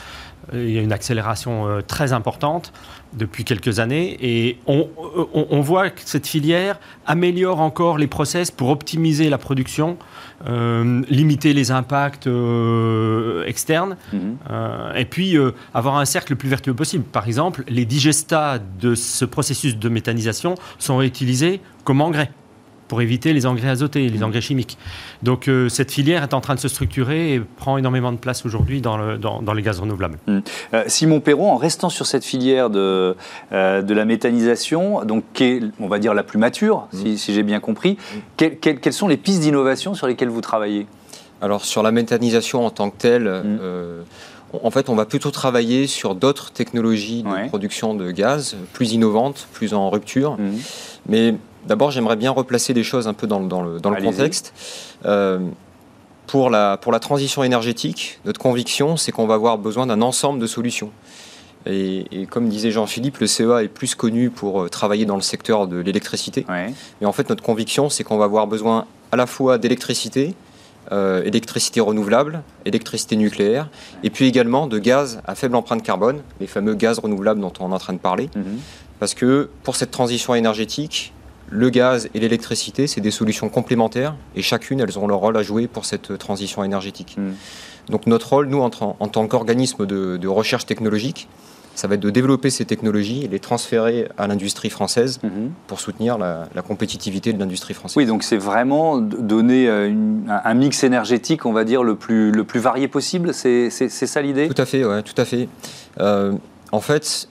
Il 0.54 0.72
y 0.72 0.78
a 0.78 0.82
une 0.82 0.94
accélération 0.94 1.82
très 1.88 2.14
importante 2.14 2.72
depuis 3.16 3.44
quelques 3.46 3.80
années 3.80 4.18
et 4.22 4.58
on, 4.68 4.90
on, 5.34 5.62
voit 5.62 5.90
que 5.90 6.02
cette 6.04 6.28
filière 6.28 6.80
améliore 7.06 7.62
encore 7.62 7.98
les 7.98 8.08
process 8.08 8.52
pour 8.52 8.70
optimiser 8.70 9.30
la 9.30 9.38
production, 9.38 9.98
euh, 10.48 11.02
limiter 11.10 11.54
les 11.54 11.72
impacts 11.72 12.28
euh, 12.28 13.46
externes 13.46 13.96
mhm. 14.12 14.38
euh, 14.50 14.94
et 14.94 15.06
puis 15.06 15.38
avoir 15.74 15.98
un 15.98 16.06
cercle 16.06 16.34
le 16.34 16.38
plus 16.38 16.50
vertueux 16.50 16.74
possible. 16.74 17.04
Par 17.04 17.28
exemple, 17.28 17.64
les 17.68 17.86
digestats 17.86 18.60
de 18.60 18.96
ce 18.96 19.26
processus 19.26 19.78
de 19.78 19.90
méthanisation 19.90 20.56
sont 20.78 20.98
réutilisés 20.98 21.62
comme 21.84 22.02
engrais 22.02 22.32
pour 22.96 23.02
éviter 23.02 23.34
les 23.34 23.46
engrais 23.46 23.68
azotés, 23.68 24.08
les 24.08 24.20
mmh. 24.20 24.24
engrais 24.24 24.40
chimiques. 24.40 24.78
Donc 25.22 25.50
euh, 25.50 25.68
cette 25.68 25.92
filière 25.92 26.24
est 26.24 26.34
en 26.34 26.40
train 26.40 26.56
de 26.56 26.62
se 26.62 26.70
structurer 26.70 27.34
et 27.34 27.42
prend 27.42 27.78
énormément 27.78 28.14
de 28.14 28.18
place 28.18 28.46
aujourd'hui 28.46 28.80
dans, 28.80 28.96
le, 28.96 29.18
dans, 29.18 29.54
les 29.54 29.62
gaz 29.62 29.82
renouvelables. 29.82 30.18
Mmh. 30.28 30.40
Euh, 30.74 30.84
Simon 30.88 31.20
Perron, 31.20 31.52
en 31.52 31.58
restant 31.58 31.90
sur 31.90 32.06
cette 32.06 32.24
filière 32.24 32.70
de, 32.70 33.18
euh, 33.52 33.82
de 33.82 33.94
la 33.94 34.06
méthanisation, 34.06 35.04
donc 35.04 35.26
qui 35.34 35.44
est, 35.44 35.62
on 35.82 35.90
va 35.90 36.00
dire, 36.00 36.14
la 36.14 36.24
plus 36.24 36.38
mature, 36.38 36.88
mmh. 36.94 37.18
si, 37.18 37.34
j'ai 37.34 37.44
bien 37.44 37.60
compris, 37.60 37.98
quelles 38.38 38.94
sont 38.94 39.10
les 39.10 39.18
pistes 39.18 39.42
d'innovation 39.42 39.94
sur 39.94 40.08
lesquelles 40.08 40.30
vous 40.30 40.40
travaillez? 40.40 40.88
Alors 41.42 41.66
sur 41.66 41.84
la 41.84 41.92
méthanisation 41.92 42.66
en 42.66 42.70
tant 42.70 42.90
que 42.92 42.98
telle, 42.98 43.44
en 44.64 44.72
fait, 44.72 44.88
on 44.88 44.96
va 44.96 45.06
plutôt 45.06 45.32
travailler 45.32 45.86
sur 45.86 46.16
d'autres 46.16 46.54
technologies 46.54 47.24
de 47.24 47.50
production 47.50 47.94
de 47.94 48.10
gaz, 48.12 48.56
plus 48.72 48.94
innovantes, 48.94 49.50
plus 49.52 49.74
en 49.74 49.90
rupture. 49.90 50.38
Mais 51.10 51.36
D'abord, 51.66 51.92
j'aimerais 51.92 52.16
bien 52.16 52.32
replacer 52.32 52.74
les 52.74 52.84
choses 52.84 53.08
un 53.08 53.14
peu 53.14 53.28
dans, 53.28 53.40
le, 53.40 53.80
contexte. 53.80 54.54
Euh, 55.06 55.40
pour, 56.28 56.50
la, 56.50 56.78
pour 56.78 56.92
la 56.92 57.00
transition 57.00 57.44
énergétique, 57.44 58.20
notre 58.26 58.40
conviction, 58.40 58.98
c'est 58.98 59.12
qu'on 59.12 59.28
va 59.28 59.36
avoir 59.36 59.58
besoin 59.58 59.88
d'un 59.88 60.02
ensemble 60.02 60.40
de 60.40 60.48
solutions. 60.48 60.92
Et, 61.68 62.28
comme 62.30 62.48
disait 62.48 62.70
Jean-Philippe, 62.70 63.18
le 63.18 63.28
CEA 63.28 63.64
est 63.64 63.68
plus 63.68 63.96
connu 63.96 64.30
pour 64.30 64.62
euh, 64.62 64.70
travailler 64.70 65.06
dans 65.06 65.16
le 65.16 65.22
secteur 65.22 65.68
de 65.68 65.78
l'électricité. 65.78 66.46
Mais 66.48 67.08
en 67.08 67.12
fait, 67.12 67.28
notre 67.30 67.42
conviction, 67.42 67.90
c'est 67.90 68.04
qu'on 68.04 68.18
va 68.18 68.26
avoir 68.26 68.46
besoin 68.46 68.86
à 69.12 69.16
la 69.16 69.26
fois 69.26 69.58
d'électricité, 69.58 70.36
euh, 70.92 71.24
électricité 71.24 71.80
renouvelable, 71.80 72.44
électricité 72.66 73.16
nucléaire, 73.16 73.70
et 74.04 74.12
puis 74.12 74.28
également 74.28 74.68
de 74.68 74.78
gaz 74.78 75.22
à 75.26 75.34
faible 75.34 75.56
empreinte 75.56 75.82
carbone, 75.82 76.22
les 76.40 76.46
fameux 76.46 76.76
gaz 76.76 77.00
renouvelables 77.00 77.42
dont 77.42 77.54
on 77.60 77.72
est 77.72 77.74
en 77.74 77.80
train 77.80 77.94
de 77.94 77.98
parler. 77.98 78.30
Mhm. 78.36 78.60
Parce 79.00 79.16
que 79.16 79.50
pour 79.64 79.76
cette 79.76 79.90
transition 79.90 80.36
énergétique, 80.36 81.15
le 81.50 81.70
gaz 81.70 82.10
et 82.14 82.20
l'électricité, 82.20 82.88
c'est 82.88 83.02
des 83.02 83.12
solutions 83.12 83.50
complémentaires, 83.50 84.16
et 84.36 84.42
chacune, 84.42 84.80
elles 84.80 84.98
ont 84.98 85.08
leur 85.08 85.20
rôle 85.20 85.38
à 85.38 85.44
jouer 85.44 85.68
pour 85.68 85.86
cette 85.86 86.18
transition 86.18 86.64
énergétique. 86.64 87.16
Mhm. 87.18 87.34
Donc 87.90 88.08
notre 88.08 88.30
rôle, 88.30 88.48
nous, 88.48 88.62
en, 88.62 88.70
tant 88.70 89.28
qu'organisme 89.28 89.86
de 89.86 90.28
recherche 90.28 90.66
technologique, 90.66 91.28
ça 91.76 91.88
va 91.88 91.96
être 91.96 92.02
de 92.02 92.10
développer 92.10 92.50
ces 92.50 92.66
technologies 92.66 93.26
et 93.26 93.28
les 93.28 93.40
transférer 93.40 94.08
à 94.18 94.28
l'industrie 94.28 94.70
française 94.70 95.20
mhm. 95.24 95.52
pour 95.68 95.80
soutenir 95.80 96.18
la, 96.18 96.48
compétitivité 96.68 97.34
de 97.34 97.40
l'industrie 97.40 97.74
française. 97.74 97.98
Oui, 97.98 98.06
donc 98.06 98.24
c'est 98.24 98.38
vraiment 98.38 98.98
donner 98.98 99.68
euh, 99.68 99.94
un 100.28 100.54
mix 100.54 100.84
énergétique, 100.84 101.46
on 101.46 101.54
va 101.54 101.64
dire, 101.64 101.84
le 101.84 101.96
plus, 101.96 102.32
le 102.32 102.44
plus 102.44 102.60
varié 102.60 102.88
possible. 102.88 103.34
C'est 103.34 103.70
ça 103.70 104.22
l'idée? 104.22 104.48
Tout 104.48 104.62
à 104.62 104.66
fait, 104.66 104.84
ouais, 104.86 105.04
tout 105.04 105.22
à 105.22 105.26
fait. 105.26 105.48
Euh, 106.00 106.34
en 106.72 106.82
fait, 106.82 107.28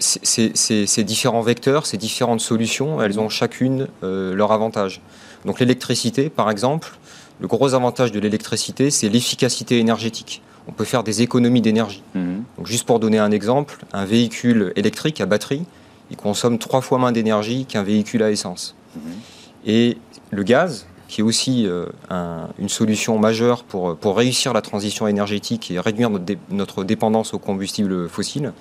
ces 0.00 1.04
différents 1.04 1.42
vecteurs, 1.42 1.86
ces 1.86 1.96
différentes 1.96 2.40
solutions, 2.40 3.00
elles 3.02 3.20
ont 3.20 3.28
chacune 3.28 3.86
euh, 4.02 4.34
leur 4.34 4.52
avantage. 4.52 5.00
Donc 5.44 5.60
l'électricité, 5.60 6.30
par 6.30 6.50
exemple, 6.50 6.98
le 7.40 7.46
gros 7.46 7.74
avantage 7.74 8.12
de 8.12 8.20
l'électricité, 8.20 8.90
c'est 8.90 9.08
l'efficacité 9.08 9.78
énergétique 9.78 10.42
on 10.70 10.72
peut 10.72 10.84
faire 10.84 11.02
des 11.02 11.22
économies 11.22 11.60
d'énergie. 11.60 12.02
Mhm. 12.14 12.44
juste 12.64 12.84
pour 12.84 13.00
donner 13.00 13.18
un 13.18 13.30
exemple, 13.30 13.78
un 13.92 14.04
véhicule 14.04 14.72
électrique 14.76 15.20
à 15.20 15.26
batterie, 15.26 15.64
il 16.10 16.16
consomme 16.16 16.58
trois 16.58 16.80
fois 16.80 16.98
moins 16.98 17.12
d'énergie 17.12 17.66
qu'un 17.66 17.82
véhicule 17.82 18.22
à 18.22 18.30
essence. 18.30 18.74
Mhm. 18.94 19.02
Et 19.66 19.98
le 20.30 20.42
gaz, 20.42 20.86
qui 21.08 21.22
est 21.22 21.24
aussi 21.24 21.66
euh, 21.66 21.86
une 22.58 22.68
solution 22.68 23.18
majeure 23.18 23.64
pour, 23.64 23.96
pour 23.96 24.16
réussir 24.16 24.52
la 24.52 24.62
transition 24.62 25.08
énergétique 25.08 25.70
et 25.70 25.80
réduire 25.80 26.10
notre, 26.50 26.84
dépendance 26.84 27.34
aux 27.34 27.38
combustibles 27.38 28.08
fossiles, 28.08 28.52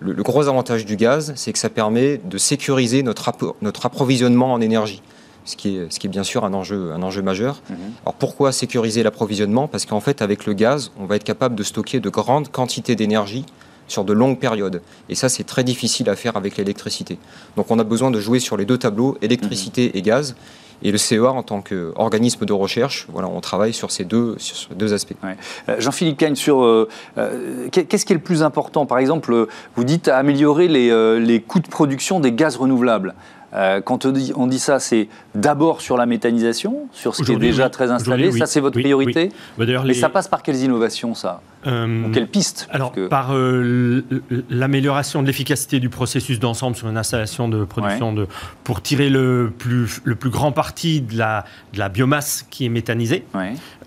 le, 0.00 0.22
gros 0.22 0.48
avantage 0.48 0.84
du 0.84 0.96
gaz, 0.96 1.32
c'est 1.36 1.52
que 1.52 1.58
ça 1.58 1.70
permet 1.70 2.18
de 2.18 2.38
sécuriser 2.38 3.02
notre, 3.02 3.32
notre 3.62 3.86
approvisionnement 3.86 4.52
en 4.52 4.60
énergie 4.60 5.02
ce 5.44 5.56
qui 5.56 5.76
est, 5.76 5.92
ce 5.92 5.98
qui 5.98 6.06
est 6.06 6.10
bien 6.10 6.22
sûr 6.22 6.44
un 6.44 6.54
enjeu, 6.54 6.92
un 6.92 7.02
enjeu 7.02 7.22
majeur. 7.22 7.60
Mhm. 7.68 7.76
Alors 8.02 8.14
pourquoi 8.14 8.52
sécuriser 8.52 9.02
l'approvisionnement? 9.02 9.68
Parce 9.68 9.86
qu'en 9.86 10.00
fait, 10.00 10.22
avec 10.22 10.46
le 10.46 10.52
gaz, 10.52 10.92
on 10.98 11.06
va 11.06 11.16
être 11.16 11.24
capable 11.24 11.54
de 11.54 11.62
stocker 11.62 12.00
de 12.00 12.08
grandes 12.08 12.50
quantités 12.50 12.94
d'énergie 12.94 13.44
sur 13.88 14.04
de 14.04 14.12
longues 14.12 14.38
périodes. 14.38 14.82
Et 15.08 15.14
ça, 15.14 15.28
c'est 15.28 15.44
très 15.44 15.64
difficile 15.64 16.08
à 16.08 16.16
faire 16.16 16.36
avec 16.36 16.56
l'électricité. 16.56 17.18
Donc 17.56 17.70
on 17.70 17.78
a 17.78 17.84
besoin 17.84 18.10
de 18.10 18.20
jouer 18.20 18.38
sur 18.38 18.56
les 18.56 18.64
deux 18.64 18.78
tableaux, 18.78 19.18
électricité 19.20 19.86
mhm. 19.86 19.98
et 19.98 20.02
gaz. 20.02 20.36
Et 20.82 20.92
le 20.92 20.98
CEA, 20.98 21.30
en 21.30 21.42
tant 21.42 21.60
qu'organisme 21.60 22.46
de 22.46 22.52
recherche, 22.52 23.06
voilà, 23.12 23.28
on 23.28 23.40
travaille 23.40 23.72
sur 23.72 23.90
ces 23.90 24.04
deux, 24.04 24.34
sur 24.38 24.74
deux 24.74 24.92
aspects. 24.94 25.14
Euh, 25.24 25.76
Jean-Philippe 25.78 26.18
Cagne, 26.18 26.34
sur 26.34 26.62
euh, 26.62 26.88
euh, 27.18 27.68
qu'est-ce 27.70 28.06
qui 28.06 28.12
est 28.12 28.16
le 28.16 28.22
plus 28.22 28.42
important? 28.42 28.86
Par 28.86 28.98
exemple, 28.98 29.46
vous 29.76 29.84
dites 29.84 30.08
améliorer 30.08 30.68
les, 30.68 31.20
les 31.20 31.40
coûts 31.40 31.60
de 31.60 31.68
production 31.68 32.20
des 32.20 32.32
gaz 32.32 32.56
renouvelables. 32.56 33.14
Euh, 33.52 33.80
quand 33.80 34.06
on 34.06 34.12
dit, 34.12 34.32
on 34.36 34.46
dit 34.46 34.58
ça, 34.58 34.78
c'est 34.78 35.08
d'abord 35.34 35.80
sur 35.80 35.96
la 35.96 36.06
méthanisation, 36.06 36.88
sur 36.92 37.16
ce 37.16 37.22
qui 37.22 37.32
est 37.32 37.36
déjà 37.36 37.68
très 37.68 37.90
installé. 37.90 38.30
Ça, 38.32 38.46
c'est 38.46 38.60
votre 38.60 38.78
priorité. 38.78 39.30
Bah, 39.58 39.64
Mais 39.84 39.94
ça 39.94 40.08
passe 40.08 40.28
par 40.28 40.42
quelles 40.42 40.62
innovations, 40.62 41.14
ça? 41.14 41.40
Euh, 41.66 42.10
Quelles 42.12 42.28
pistes 42.28 42.68
Alors, 42.70 42.92
par 43.08 43.34
euh, 43.34 44.04
l'amélioration 44.48 45.22
de 45.22 45.26
l'efficacité 45.26 45.80
du 45.80 45.88
processus 45.88 46.38
d'ensemble 46.38 46.76
sur 46.76 46.88
une 46.88 46.96
installation 46.96 47.48
de 47.48 47.64
production 47.64 48.12
de, 48.12 48.26
pour 48.64 48.82
tirer 48.82 49.10
le 49.10 49.52
plus, 49.56 50.00
le 50.04 50.14
plus 50.14 50.30
grand 50.30 50.52
parti 50.52 51.00
de 51.00 51.16
la, 51.16 51.44
de 51.72 51.78
la 51.78 51.88
biomasse 51.88 52.46
qui 52.50 52.66
est 52.66 52.70
méthanisée. 52.70 53.24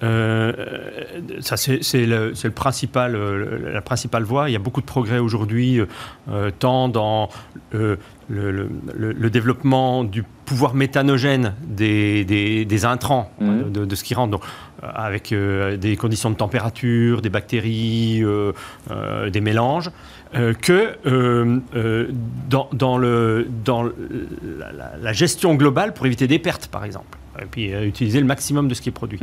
ça, 0.02 1.58
c'est 1.58 2.06
le, 2.06 2.34
le, 2.44 2.52
principal, 2.52 3.18
la 3.74 3.82
principale 3.82 4.24
voie. 4.24 4.50
Il 4.50 4.54
y 4.54 4.58
a 4.58 4.60
beaucoup 4.60 4.82
de 4.82 4.86
progrès 4.86 5.20
aujourd'hui, 5.20 5.80
tant 6.60 6.90
dans 6.90 7.30
le, 7.72 7.98
le, 8.30 9.30
développement 9.30 10.04
du 10.04 10.24
pouvoir 10.46 10.74
méthanogène 10.74 11.54
des, 11.64 12.26
des, 12.26 12.86
intrants, 12.86 13.32
mhm. 13.40 13.72
de, 13.72 13.96
ce 13.96 14.04
qui 14.04 14.14
rentre, 14.14 14.32
donc, 14.32 14.44
euh, 14.44 14.73
avec 14.94 15.32
euh, 15.32 15.78
des 15.78 15.96
conditions 15.96 16.30
de 16.30 16.36
température, 16.36 17.22
des 17.22 17.30
bactéries, 17.30 18.22
euh, 18.24 18.54
des 19.30 19.42
mélanges, 19.42 19.92
que 20.62 20.98
dans, 22.50 22.68
dans, 22.74 22.98
le, 22.98 23.48
dans 23.64 23.84
la, 23.84 25.14
gestion 25.14 25.54
globale 25.54 25.94
pour 25.94 26.08
éviter 26.08 26.26
des 26.26 26.40
pertes, 26.40 26.68
par 26.68 26.86
exemple. 26.86 27.20
Et 27.40 27.46
puis 27.46 27.68
utiliser 27.68 28.20
le 28.20 28.26
maximum 28.26 28.68
de 28.68 28.74
ce 28.74 28.82
qui 28.82 28.90
est 28.90 28.94
produit. 28.94 29.20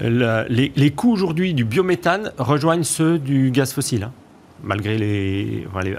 Les, 0.00 0.72
les, 0.74 0.90
coûts 0.92 1.12
aujourd'hui 1.12 1.52
du 1.52 1.64
biométhane 1.64 2.32
rejoignent 2.38 2.84
ceux 2.84 3.18
du 3.18 3.50
gaz 3.50 3.74
fossile. 3.74 4.04
Hein 4.04 4.12
malgré 4.62 4.98
les, 4.98 5.66
euh, 5.74 5.94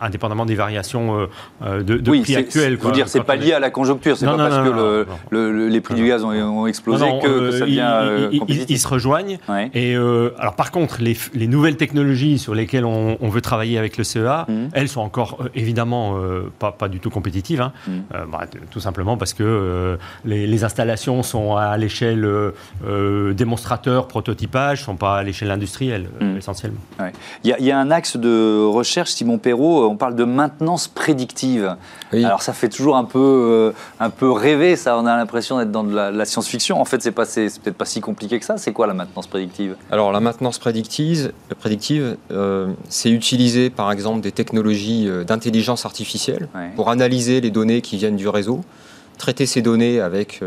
indépendamment 0.00 0.46
des 0.46 0.54
variations 0.54 1.18
euh, 1.18 1.26
euh, 1.62 1.82
de, 1.82 1.96
prix 1.98 2.36
actuels. 2.36 2.78
Quoi, 2.78 2.90
vous 2.90 2.94
dire, 2.94 3.08
c'est 3.08 3.22
pas 3.22 3.36
lié 3.36 3.52
à 3.52 3.60
la 3.60 3.70
conjoncture, 3.70 4.16
c'est 4.16 4.26
pas 4.26 4.36
parce 4.36 4.68
que 4.68 5.06
le, 5.30 5.68
les 5.68 5.80
prix 5.80 5.94
du 5.94 6.06
gaz 6.06 6.24
ont, 6.24 6.66
explosé 6.66 7.06
que, 7.22 7.50
ça 7.50 7.60
devient 7.60 8.28
ils, 8.32 8.70
ils, 8.70 8.78
se 8.78 8.88
rejoignent. 8.88 9.38
Et 9.74 9.94
alors 9.94 10.54
par 10.56 10.70
contre, 10.70 11.00
les, 11.00 11.16
les, 11.34 11.46
nouvelles 11.46 11.76
technologies 11.76 12.38
sur 12.38 12.54
lesquelles 12.54 12.84
on, 12.84 13.28
veut 13.32 13.40
travailler 13.40 13.78
avec 13.78 13.96
le 13.96 14.04
CEA, 14.04 14.44
mhm. 14.48 14.68
elles 14.72 14.88
sont 14.88 15.00
encore 15.00 15.44
évidemment 15.54 16.16
pas, 16.58 16.72
pas, 16.72 16.88
du 16.88 17.00
tout 17.00 17.10
compétitives. 17.10 17.60
Hein. 17.60 17.72
Mhm. 17.86 18.02
Bah, 18.30 18.44
tout 18.70 18.80
simplement 18.80 19.16
parce 19.16 19.32
que 19.32 19.98
les, 20.24 20.64
installations 20.64 21.22
sont 21.22 21.56
à 21.56 21.76
l'échelle 21.76 22.28
démonstrateur, 23.32 24.06
prototypage, 24.06 24.82
sont 24.84 24.96
pas 24.96 25.18
à 25.18 25.22
l'échelle 25.22 25.50
industrielle 25.50 26.08
mhm. 26.20 26.38
essentiellement. 26.38 26.80
Il 27.44 27.56
y, 27.58 27.64
y, 27.64 27.70
a 27.70 27.78
un 27.78 27.90
axe 27.92 28.16
de 28.16 28.64
recherche, 28.64 29.10
Simon 29.10 29.38
Perrault, 29.38 29.86
on 29.86 29.96
parle 29.96 30.16
de 30.16 30.24
maintenance 30.24 30.88
prédictive. 30.88 31.76
Alors 32.12 32.42
ça 32.42 32.52
fait 32.52 32.68
toujours 32.68 32.96
un 32.96 33.04
peu, 33.04 33.18
euh, 33.18 33.72
un 34.00 34.10
peu 34.10 34.30
rêver, 34.30 34.76
ça. 34.76 34.98
On 34.98 35.06
a 35.06 35.16
l'impression 35.16 35.58
d'être 35.58 35.70
dans 35.70 35.84
de 35.84 35.94
la, 35.94 36.24
science-fiction. 36.24 36.80
En 36.80 36.84
fait, 36.84 37.02
c'est 37.02 37.12
peut-être 37.12 37.76
pas 37.76 37.84
si 37.84 38.00
compliqué 38.00 38.38
que 38.38 38.44
ça. 38.44 38.56
C'est 38.56 38.72
quoi 38.72 38.86
la 38.86 38.94
maintenance 38.94 39.26
prédictive? 39.26 39.76
Alors 39.90 40.12
la 40.12 40.20
maintenance 40.20 40.58
prédictive, 40.58 41.32
prédictive 41.58 42.16
euh, 42.30 42.72
c'est 42.88 43.10
utiliser 43.10 43.70
par 43.70 43.92
exemple 43.92 44.20
des 44.20 44.32
technologies 44.32 45.08
euh, 45.08 45.24
d'intelligence 45.24 45.86
artificielle 45.86 46.48
pour 46.76 46.90
analyser 46.90 47.40
les 47.40 47.50
données 47.50 47.80
qui 47.80 47.96
viennent 47.96 48.16
du 48.16 48.28
réseau 48.28 48.60
traiter 49.18 49.46
ces 49.46 49.62
données 49.62 50.00
avec 50.00 50.40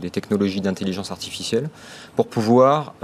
des 0.00 0.10
technologies 0.10 0.60
d'intelligence 0.60 1.10
artificielle 1.10 1.68
pour 2.14 2.28
pouvoir 2.28 2.94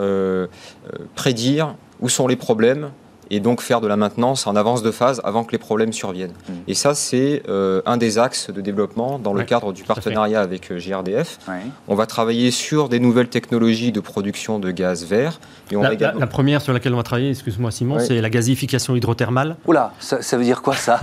prédire 1.17 1.75
où 2.01 2.09
sont 2.09 2.29
les 2.29 2.37
problèmes 2.37 2.91
et 3.31 3.41
donc 3.41 3.61
faire 3.61 3.81
de 3.81 3.89
la 3.89 3.97
maintenance 3.97 4.47
en 4.47 4.57
avance 4.57 4.83
de 4.83 4.91
phase 4.91 5.21
avant 5.25 5.45
que 5.45 5.53
les 5.53 5.59
problèmes 5.59 5.93
surviennent. 5.93 6.33
Mm. 6.49 6.53
Et 6.69 6.75
ça, 6.75 6.95
c'est 6.95 7.43
euh, 7.49 7.83
un 7.87 7.97
des 7.97 8.19
axes 8.19 8.51
de 8.51 8.61
développement 8.61 9.19
dans 9.19 9.33
le 9.33 9.45
cadre 9.45 9.73
du 9.73 9.83
partenariat 9.83 10.41
avec 10.41 10.71
euh, 10.71 10.79
GRDF. 10.79 11.39
On 11.87 11.95
va 11.95 12.07
travailler 12.07 12.51
sur 12.51 12.89
des 12.89 13.01
nouvelles 13.01 13.29
technologies 13.29 13.93
de 13.93 14.01
production 14.01 14.59
de 14.59 14.71
gaz 14.71 15.05
vert. 15.05 15.41
Et 15.71 15.77
on 15.77 15.83
la, 15.83 15.95
la, 15.95 16.27
première 16.27 16.63
sur 16.63 16.73
laquel 16.73 16.95
on 16.95 16.97
va 16.97 17.03
travailler, 17.03 17.31
excuse-moi 17.31 17.71
Simon, 17.71 17.99
c'est 17.99 18.21
la 18.21 18.31
gazification 18.31 18.97
hydrothermale. 18.97 19.57
Oula, 19.67 19.93
ça, 19.99 20.23
ça 20.23 20.37
veut 20.37 20.45
dire 20.45 20.63
quoi 20.63 20.75
ça 20.75 21.01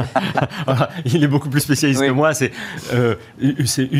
Il 1.06 1.24
est 1.24 1.28
beaucoup 1.28 1.50
plus 1.50 1.62
spécialiste 1.62 2.02
que 2.02 2.12
moi. 2.12 2.34
C'est, 2.34 2.52
euh, 2.94 3.16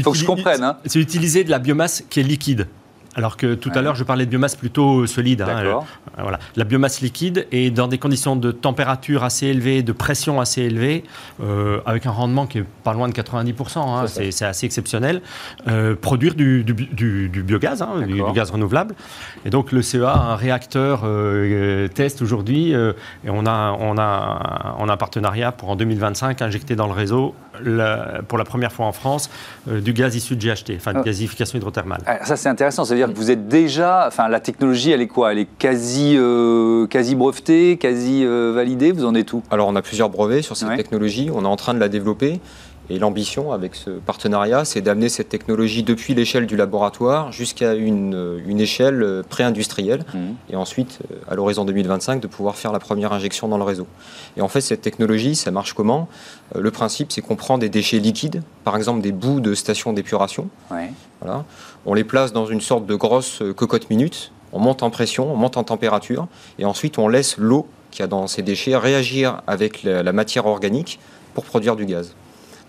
Faut 0.04 0.12
que 0.12 0.18
je 0.18 0.26
comprenne. 0.26 0.64
Hein. 0.64 0.78
C'est 0.86 1.00
utiliser 1.00 1.44
de 1.44 1.52
la 1.52 1.60
biomasse 1.60 2.04
qui 2.10 2.20
est 2.20 2.24
liquide. 2.24 2.68
Alors 3.16 3.38
que 3.38 3.56
tout 3.56 3.72
à 3.74 3.82
l'heure, 3.82 3.96
je 3.96 4.04
parlais 4.04 4.26
de 4.26 4.30
biomasse 4.30 4.56
plutôt 4.56 5.08
solide. 5.08 5.42
Hein, 5.42 5.64
euh, 5.64 5.76
voilà. 6.18 6.38
La 6.58 6.66
biomasse 6.66 7.00
liquide 7.00 7.48
est 7.52 7.72
dans 7.72 7.88
des 7.88 7.98
conditions 7.98 8.36
de 8.36 8.52
température 8.52 9.24
assez 9.24 9.48
élevées, 9.48 9.84
de 9.84 9.94
pression 9.94 10.42
assez 10.42 10.64
élevée, 10.64 11.04
euh, 11.42 11.80
avec 11.86 12.06
un 12.06 12.12
rendement 12.12 12.46
qui 12.46 12.60
est 12.60 12.66
pas 12.84 12.94
loin 12.94 13.08
de 13.08 13.14
90%. 13.14 13.80
Hein, 13.80 14.08
c'est 14.08 14.46
assez 14.46 14.66
exceptionnel. 14.66 15.22
Euh, 15.68 15.96
produire 15.96 16.36
du, 16.36 16.64
biogaz, 16.64 17.82
hein, 17.82 18.02
du, 18.06 18.22
gaz 18.34 18.52
renouvelable. 18.52 18.96
Et 19.46 19.50
donc 19.50 19.72
le 19.72 19.82
CEA, 19.82 20.14
un 20.14 20.36
réacteur 20.36 21.06
test 21.94 22.22
aujourd'hui, 22.22 22.72
et 22.72 23.30
on 23.30 23.46
a, 23.46 23.78
on, 23.80 23.98
a, 23.98 24.76
on 24.80 24.90
a 24.90 24.94
un 24.94 24.98
partenariat 24.98 25.54
pour 25.54 25.70
en 25.70 25.78
2025 25.78 26.42
injecter 26.42 26.76
dans 26.76 26.88
le 26.88 26.94
réseau, 26.94 27.34
pour 28.28 28.38
la 28.38 28.44
première 28.44 28.74
fois 28.74 28.86
en 28.88 28.92
France, 28.92 29.30
du 29.68 29.94
gaz 29.94 30.16
issu 30.16 30.36
de 30.36 30.42
GHT, 30.42 30.76
enfin 30.76 30.94
de 30.94 31.02
gazification 31.02 31.58
hydrothermale. 31.58 32.02
Ah, 32.06 32.26
ça 32.26 32.36
c'est 32.36 32.50
intéressant, 32.50 32.84
ça 32.84 32.94
veut 32.94 33.00
dire 33.00 33.05
que 33.08 33.14
vous 33.14 33.32
êtes 33.32 33.48
déjà, 33.48 34.06
enfin 34.08 34.28
la 34.28 34.40
technologie, 34.40 34.92
elle 34.92 35.02
est 35.02 35.08
quoi? 35.08 35.32
Elle 35.32 35.40
est 35.40 35.48
quasi, 35.58 36.16
euh, 36.18 36.88
quasi 36.88 37.16
brevetée, 37.16 37.78
quasi 37.78 38.24
euh, 38.26 38.52
validée? 38.54 38.92
Vous 38.92 39.06
en 39.06 39.16
êtes 39.16 39.34
où? 39.34 39.44
Alors 39.52 39.68
on 39.68 39.76
a 39.76 39.82
plusieurs 39.82 40.10
brevets 40.10 40.42
sur 40.42 40.58
cette 40.58 40.76
technologie, 40.76 41.30
on 41.34 41.44
est 41.44 41.48
en 41.48 41.56
train 41.56 41.74
de 41.74 41.80
la 41.80 41.90
développer. 41.90 42.40
Et 42.90 43.00
l'ambition 43.00 43.52
avec 43.52 43.76
ce 43.76 43.90
partenariat, 43.90 44.64
c'est 44.64 44.82
d'amener 44.82 45.10
cette 45.10 45.30
technologie 45.30 45.82
depuis 45.82 46.14
l'échelle 46.14 46.46
du 46.46 46.56
laboratoire 46.56 47.32
jusqu'à 47.32 47.74
une, 47.74 48.42
une, 48.46 48.60
échelle 48.60 49.24
pré-industrielle. 49.28 50.06
Mmh. 50.14 50.20
Et 50.52 50.56
ensuite, 50.56 51.00
à 51.28 51.36
l'horizon 51.36 51.66
2025, 51.66 52.22
de 52.22 52.28
pouvoir 52.28 52.56
faire 52.56 52.72
la 52.72 52.80
première 52.80 53.12
injection 53.12 53.48
dans 53.48 53.58
le 53.58 53.64
réseau. 53.64 53.88
Et 54.38 54.42
en 54.42 54.48
fait, 54.48 54.62
cette 54.62 54.82
technologie, 54.82 55.36
ça 55.36 55.50
marche 55.50 55.74
comment? 55.74 56.08
Le 56.54 56.70
principe, 56.70 57.12
c'est 57.12 57.22
qu'on 57.22 57.36
prend 57.36 57.58
des 57.58 57.70
déchets 57.70 58.00
liquides, 58.00 58.44
par 58.64 58.76
exemple 58.76 59.02
des 59.02 59.12
bouts 59.12 59.40
de 59.40 59.56
stations 59.56 59.94
d'épuration. 59.94 60.50
Voilà. 61.22 61.44
On 61.86 61.94
les 61.94 62.04
place 62.04 62.34
dans 62.34 62.46
une 62.46 62.62
sorte 62.62 62.86
de 62.86 62.96
grosse 62.96 63.42
cocotte 63.56 63.90
minute. 63.90 64.32
On 64.54 64.60
monte 64.60 64.84
en 64.84 64.90
pression, 64.90 65.32
on 65.32 65.36
monte 65.36 65.58
en 65.58 65.64
température. 65.64 66.28
Et 66.60 66.66
ensuite, 66.66 66.98
on 66.98 67.08
laisse 67.08 67.38
l'eau 67.38 67.68
qu'il 67.92 68.02
y 68.02 68.04
a 68.04 68.08
dans 68.08 68.28
ces 68.28 68.42
déchets 68.42 68.76
réagir 68.76 69.42
avec 69.48 69.84
la 69.84 70.12
matière 70.14 70.46
organique 70.46 71.00
pour 71.34 71.46
produire 71.46 71.76
du 71.76 71.86
gaz. 71.86 72.16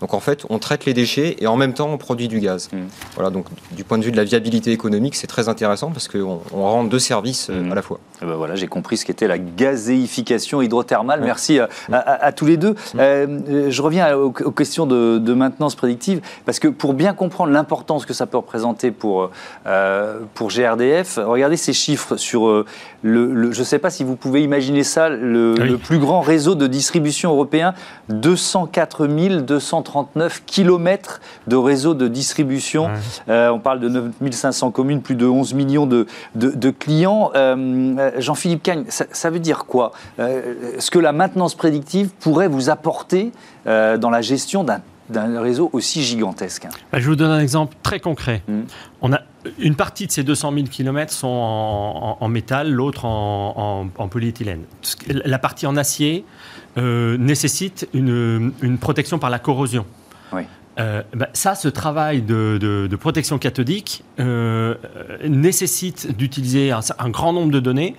Donc 0.01 0.13
en 0.13 0.19
fait, 0.19 0.45
on 0.49 0.59
traite 0.59 0.85
les 0.85 0.93
déchets 0.93 1.37
et 1.39 1.47
en 1.47 1.55
même 1.55 1.73
temps, 1.73 1.89
on 1.91 1.97
produit 1.97 2.27
du 2.27 2.39
gaz. 2.39 2.69
Mmh. 2.71 2.77
Voilà, 3.15 3.29
donc 3.29 3.47
du 3.71 3.83
point 3.83 3.97
de 3.97 4.03
vue 4.03 4.11
de 4.11 4.17
la 4.17 4.23
viabilité 4.23 4.71
économique, 4.71 5.15
c'est 5.15 5.27
très 5.27 5.49
intéressant 5.49 5.91
parce 5.91 6.07
qu'on 6.07 6.41
on 6.53 6.61
rend 6.61 6.83
deux 6.83 6.99
services 6.99 7.49
euh, 7.49 7.63
mmh. 7.63 7.71
à 7.71 7.75
la 7.75 7.81
fois. 7.81 7.99
ben 8.21 8.35
voilà, 8.35 8.55
j'ai 8.55 8.67
compris 8.67 8.97
ce 8.97 9.05
qu'était 9.05 9.27
la 9.27 9.39
gazéification 9.39 10.61
hydrothermale. 10.61 11.21
Merci 11.21 11.59
à, 11.91 12.31
tous 12.31 12.45
les 12.45 12.57
deux. 12.57 12.71
Mmh. 12.71 12.99
Euh, 12.99 13.71
je 13.71 13.81
reviens 13.81 14.15
aux, 14.15 14.31
questions 14.31 14.85
de, 14.85 15.33
maintenance 15.33 15.75
prédictive 15.75 16.21
parce 16.45 16.59
que 16.59 16.67
pour 16.67 16.93
bien 16.93 17.13
comprendre 17.13 17.51
l'importance 17.51 18.05
que 18.05 18.13
ça 18.13 18.25
peut 18.25 18.37
représenter 18.37 18.91
pour, 18.91 19.29
euh, 19.67 20.19
pour 20.33 20.49
GRDF, 20.49 21.19
regardez 21.23 21.57
ces 21.57 21.73
chiffres 21.73 22.17
sur 22.17 22.65
le, 23.03 23.51
je 23.51 23.59
ne 23.59 23.63
sais 23.63 23.77
pas 23.77 23.91
si 23.91 24.03
vous 24.03 24.15
pouvez 24.15 24.41
imaginer 24.41 24.83
ça, 24.83 25.09
le, 25.09 25.53
le 25.55 25.77
plus 25.77 25.99
grand 25.99 26.21
réseau 26.21 26.55
de 26.55 26.65
distribution 26.65 27.31
européen, 27.31 27.73
204 28.09 29.07
230 29.07 29.86
39 29.87 30.43
km 30.45 31.21
de 31.47 31.55
réseau 31.55 31.93
de 31.93 32.09
distribution. 32.09 32.89
Euh, 33.29 33.49
on 33.49 33.59
parle 33.59 33.79
de 33.79 33.87
9500 33.87 34.71
communes, 34.71 35.01
plus 35.01 35.15
de 35.15 35.25
11 35.25 35.53
millions 35.53 35.87
de, 35.87 36.07
de, 36.35 36.69
clients. 36.71 37.31
Euh, 37.35 37.95
euh, 37.97 38.11
Jean-Philippe 38.17 38.63
Cagne, 38.63 38.83
ça, 38.89 39.29
veut 39.29 39.39
dire 39.39 39.65
quoi? 39.65 39.93
Ce 40.17 40.91
que 40.91 40.99
la 40.99 41.13
maintenance 41.13 41.55
prédictive 41.55 42.09
pourrait 42.19 42.49
vous 42.49 42.69
apporter 42.69 43.31
dans 43.65 44.09
la 44.09 44.21
gestion 44.21 44.65
d'un 44.65 45.41
réseau 45.41 45.69
aussi 45.71 46.03
gigantesque? 46.03 46.67
Bah, 46.91 46.99
Je 46.99 47.07
vous 47.07 47.15
donne 47.15 47.31
un 47.31 47.39
exemple 47.39 47.77
très 47.81 48.01
concret. 48.01 48.43
Mmh. 48.47 48.61
On 49.01 49.13
a 49.13 49.21
une 49.57 49.75
partie 49.75 50.05
de 50.05 50.11
ces 50.11 50.23
200 50.23 50.51
000 50.53 50.65
km 50.67 51.13
sont 51.13 51.27
en, 52.19 52.27
métal, 52.27 52.69
l'autre 52.69 53.05
en, 53.05 53.87
en, 53.97 54.07
polyéthylène. 54.09 54.63
La 55.07 55.39
partie 55.39 55.65
en 55.65 55.77
acier, 55.77 56.25
euh, 56.77 57.17
nécessite 57.17 57.87
une, 57.93 58.51
une, 58.61 58.77
protection 58.77 59.19
par 59.19 59.29
la 59.29 59.39
corrosion. 59.39 59.85
Oui. 60.31 60.43
Euh, 60.79 61.01
bah, 61.15 61.29
ça, 61.33 61.55
ce 61.55 61.67
travail 61.67 62.21
de, 62.21 62.59
de, 62.59 62.95
protection 62.95 63.39
cathodique 63.39 64.03
euh, 64.19 64.75
nécessite 65.27 66.15
d'utiliser 66.15 66.71
un, 66.71 66.81
un, 66.99 67.09
grand 67.09 67.33
nombre 67.33 67.51
de 67.51 67.59
données 67.59 67.95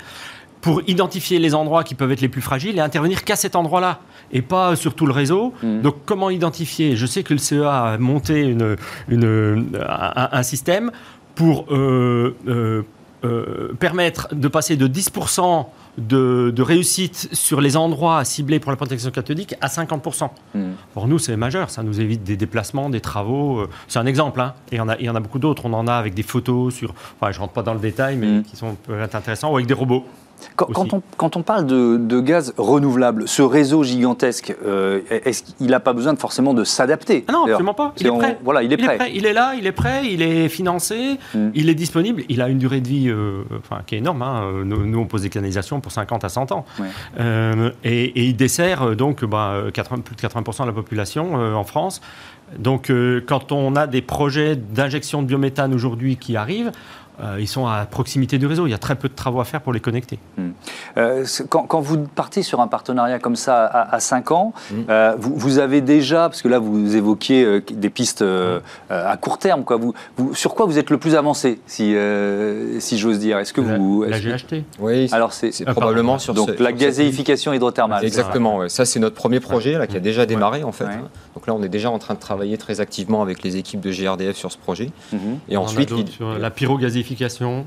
pour 0.61 0.83
identifier 0.87 1.41
les 1.41 1.57
endroits 1.57 1.83
qui 1.83 1.97
peuvent 1.97 2.13
être 2.13 2.21
les 2.21 2.29
plus 2.29 2.41
fragiles 2.41 2.77
et 2.77 2.81
intervenir 2.81 3.25
qu'à 3.25 3.35
cet 3.35 3.57
endroit-là 3.57 3.99
et 4.33 4.43
pas 4.43 4.77
sur 4.77 4.95
tout 4.95 5.07
le 5.07 5.13
réseau. 5.13 5.55
Mm. 5.63 5.81
Donc 5.81 5.97
comment 6.05 6.31
identifier? 6.31 6.95
Je 6.95 7.07
sais 7.07 7.25
que 7.25 7.33
le 7.33 7.41
CEA 7.41 7.85
a 7.85 7.99
monté 7.99 8.43
une, 8.43 8.77
une, 9.09 9.77
un, 9.85 10.29
un, 10.31 10.43
système 10.45 10.93
pour 11.35 11.67
euh, 13.25 13.75
permettre 13.81 14.33
de 14.33 14.47
passer 14.47 14.77
de 14.77 14.87
10% 14.87 15.67
de, 15.99 16.63
réussite 16.63 17.29
sur 17.33 17.61
les 17.61 17.77
endroits 17.77 18.25
ciblés 18.25 18.61
pour 18.61 18.71
la 18.71 18.77
protection 18.77 19.11
cathodique 19.11 19.55
à 19.61 19.69
50%. 19.69 20.31
Hmm. 20.55 20.71
Pour 20.95 21.09
nous, 21.09 21.19
c'est 21.19 21.37
majeur. 21.37 21.71
Ça 21.71 21.83
nous 21.83 22.01
évite 22.01 22.23
des 22.23 22.37
déplacements, 22.37 22.91
des 22.91 23.01
travaux. 23.01 23.61
Euh, 23.61 23.71
c'est 23.89 23.99
un 23.99 24.07
exemple. 24.07 24.41
Hein. 24.41 24.55
Et 24.71 24.77
il 24.77 24.79
y, 24.79 24.81
en 24.81 24.89
a, 24.89 24.97
il 24.99 25.07
y 25.07 25.11
en 25.11 25.17
a 25.17 25.21
beaucoup 25.21 25.39
d'autres. 25.39 25.67
On 25.67 25.73
en 25.73 25.87
a 25.87 25.95
avec 25.95 26.15
des 26.15 26.23
photos 26.23 26.75
sur. 26.75 26.95
Enfin, 27.21 27.33
je 27.33 27.41
rentre 27.41 27.53
pas 27.53 27.63
dans 27.63 27.75
le 27.75 27.81
détail, 27.81 28.17
mais 28.17 28.27
hmm. 28.27 28.43
qui 28.45 28.57
sont, 28.57 28.75
peuvent 28.75 29.03
être 29.03 29.15
intéressants, 29.15 29.53
ou 29.53 29.57
avec 29.57 29.67
des 29.67 29.75
robots. 29.75 30.05
Quand, 30.57 30.93
on, 30.93 31.03
quand, 31.17 31.37
on, 31.37 31.43
parle 31.43 31.67
de, 31.67 32.21
gaz 32.21 32.53
renouvelable, 32.57 33.29
ce 33.29 33.43
réseau 33.43 33.83
gigantesque, 33.85 34.55
euh, 34.65 35.01
est-ce 35.11 35.43
qu'il 35.43 35.69
n'a 35.69 35.81
pas 35.81 35.93
besoin 35.93 36.13
de, 36.13 36.19
forcément 36.19 36.55
de 36.55 36.65
s'adapter 36.65 37.25
ah 37.29 37.33
Non, 37.33 37.45
absolument 37.45 37.75
pas. 37.75 37.93
Il 37.99 38.07
est, 38.07 38.11
prêt. 38.11 38.39
voilà, 38.43 38.63
il 38.63 38.73
est, 38.73 38.77
prêt. 38.77 38.99
Il 39.15 39.27
est 39.27 39.33
là, 39.33 39.55
il 39.57 39.67
est 39.67 39.73
prêt, 39.73 40.03
il 40.05 40.23
est 40.23 40.49
financé, 40.49 41.19
hmm. 41.35 41.51
il 41.55 41.69
est 41.69 41.75
disponible. 41.75 42.23
Il 42.29 42.43
a 42.43 42.49
une 42.49 42.59
durée 42.59 42.81
de 42.81 42.89
vie 42.89 43.09
euh, 43.09 43.43
enfin, 43.59 43.83
qui 43.87 43.95
est 43.95 43.99
énorme. 43.99 44.23
Hein. 44.23 44.65
Nous, 44.65 44.99
on 44.99 45.07
pose 45.07 45.23
des 45.23 45.31
canalisations 45.31 45.81
pour 45.81 45.93
50 45.93 46.25
à 46.25 46.29
100 46.29 46.53
ans. 46.53 46.65
Euh, 47.19 47.71
et, 47.85 48.29
il 48.29 48.37
dessert 48.37 48.97
donc 48.97 49.25
bah, 49.25 49.65
80, 49.73 50.03
plus 50.03 50.17
de 50.17 50.21
80% 50.21 50.63
de 50.63 50.67
la 50.67 50.73
population 50.73 51.35
en 51.35 51.65
France. 51.65 52.01
Donc, 52.59 52.91
quand 53.27 53.53
on 53.53 53.77
a 53.77 53.87
des 53.87 54.03
projets 54.03 54.57
d'injection 54.57 55.23
de 55.23 55.29
biométhane 55.29 55.75
aujourd'hui 55.75 56.17
qui 56.17 56.37
arrivent, 56.37 56.73
euh, 57.21 57.37
ils 57.41 57.49
sont 57.49 57.67
à 57.67 57.85
proximité 57.85 58.39
du 58.39 58.47
réseau. 58.47 58.67
Il 58.67 58.71
y 58.71 58.75
a 58.75 58.79
très 58.79 58.95
peu 58.95 59.09
de 59.09 59.15
travaux 59.15 59.41
à 59.41 59.45
faire 59.45 59.61
pour 59.61 59.73
les 59.73 59.81
connecter. 59.81 60.19
Hmm. 60.37 60.51
Euh, 60.97 61.25
quand, 61.49 61.81
vous 61.81 61.99
partez 61.99 62.43
sur 62.43 62.61
un 62.61 62.69
partenariat 62.69 63.19
comme 63.19 63.37
ça 63.37 63.65
à, 63.67 63.99
5 63.99 64.31
ans, 64.31 64.53
hmm. 64.71 64.75
euh, 64.89 65.17
vous, 65.19 65.59
avez 65.59 65.81
déjà, 65.81 66.29
parce 66.29 66.43
que 66.43 66.49
là 66.49 66.59
vous 66.59 66.95
évoquiez 66.95 67.61
des 67.61 67.91
pistes 67.91 68.25
à 68.91 69.17
court 69.17 69.39
terme, 69.39 69.65
quoi. 69.65 69.77
Vous, 69.77 69.95
sur 70.35 70.55
quoi 70.55 70.67
vous 70.67 70.79
êtes 70.79 70.91
le 70.91 70.99
plus 70.99 71.15
avancé, 71.15 71.61
si, 71.67 71.95
si 72.79 72.99
j'ose 72.99 73.19
dire? 73.19 73.39
Est-ce 73.39 73.53
que 73.53 73.61
vous. 73.61 74.05
La 74.05 74.21
GHT 74.21 74.65
Oui, 74.79 75.09
alors 75.13 75.33
c'est 75.33 75.65
probablement 75.65 76.19
sur 76.19 76.35
Donc 76.35 76.59
la 76.59 76.73
gazéification 76.73 77.53
hydrothermale. 77.53 78.05
Exactement, 78.05 78.69
ça 78.69 78.85
c'est 78.85 79.01
notre 79.01 79.17
premier 79.17 79.41
projet 79.41 79.77
là, 79.79 79.87
qui 79.87 79.97
a 79.97 80.01
déjà 80.01 80.27
démarré 80.27 80.63
en 80.63 80.73
fait. 80.73 80.85
Hein. 80.85 81.09
Donc 81.35 81.47
là 81.47 81.55
on 81.55 81.63
est 81.63 81.69
déjà 81.69 81.91
en 81.91 81.99
train 81.99 82.15
de 82.15 82.21
travailler 82.21 82.59
très 82.59 82.81
activement 82.81 83.23
avec 83.23 83.43
les 83.43 83.57
équipes 83.57 83.81
de 83.81 83.91
GRDF 83.91 84.37
sur 84.37 84.53
ce 84.53 84.59
projet. 84.59 84.91
Mhm. 85.13 85.39
Et 85.49 85.57
ensuite. 85.57 85.93
la 86.21 86.51
pyrogazéification 86.51 87.08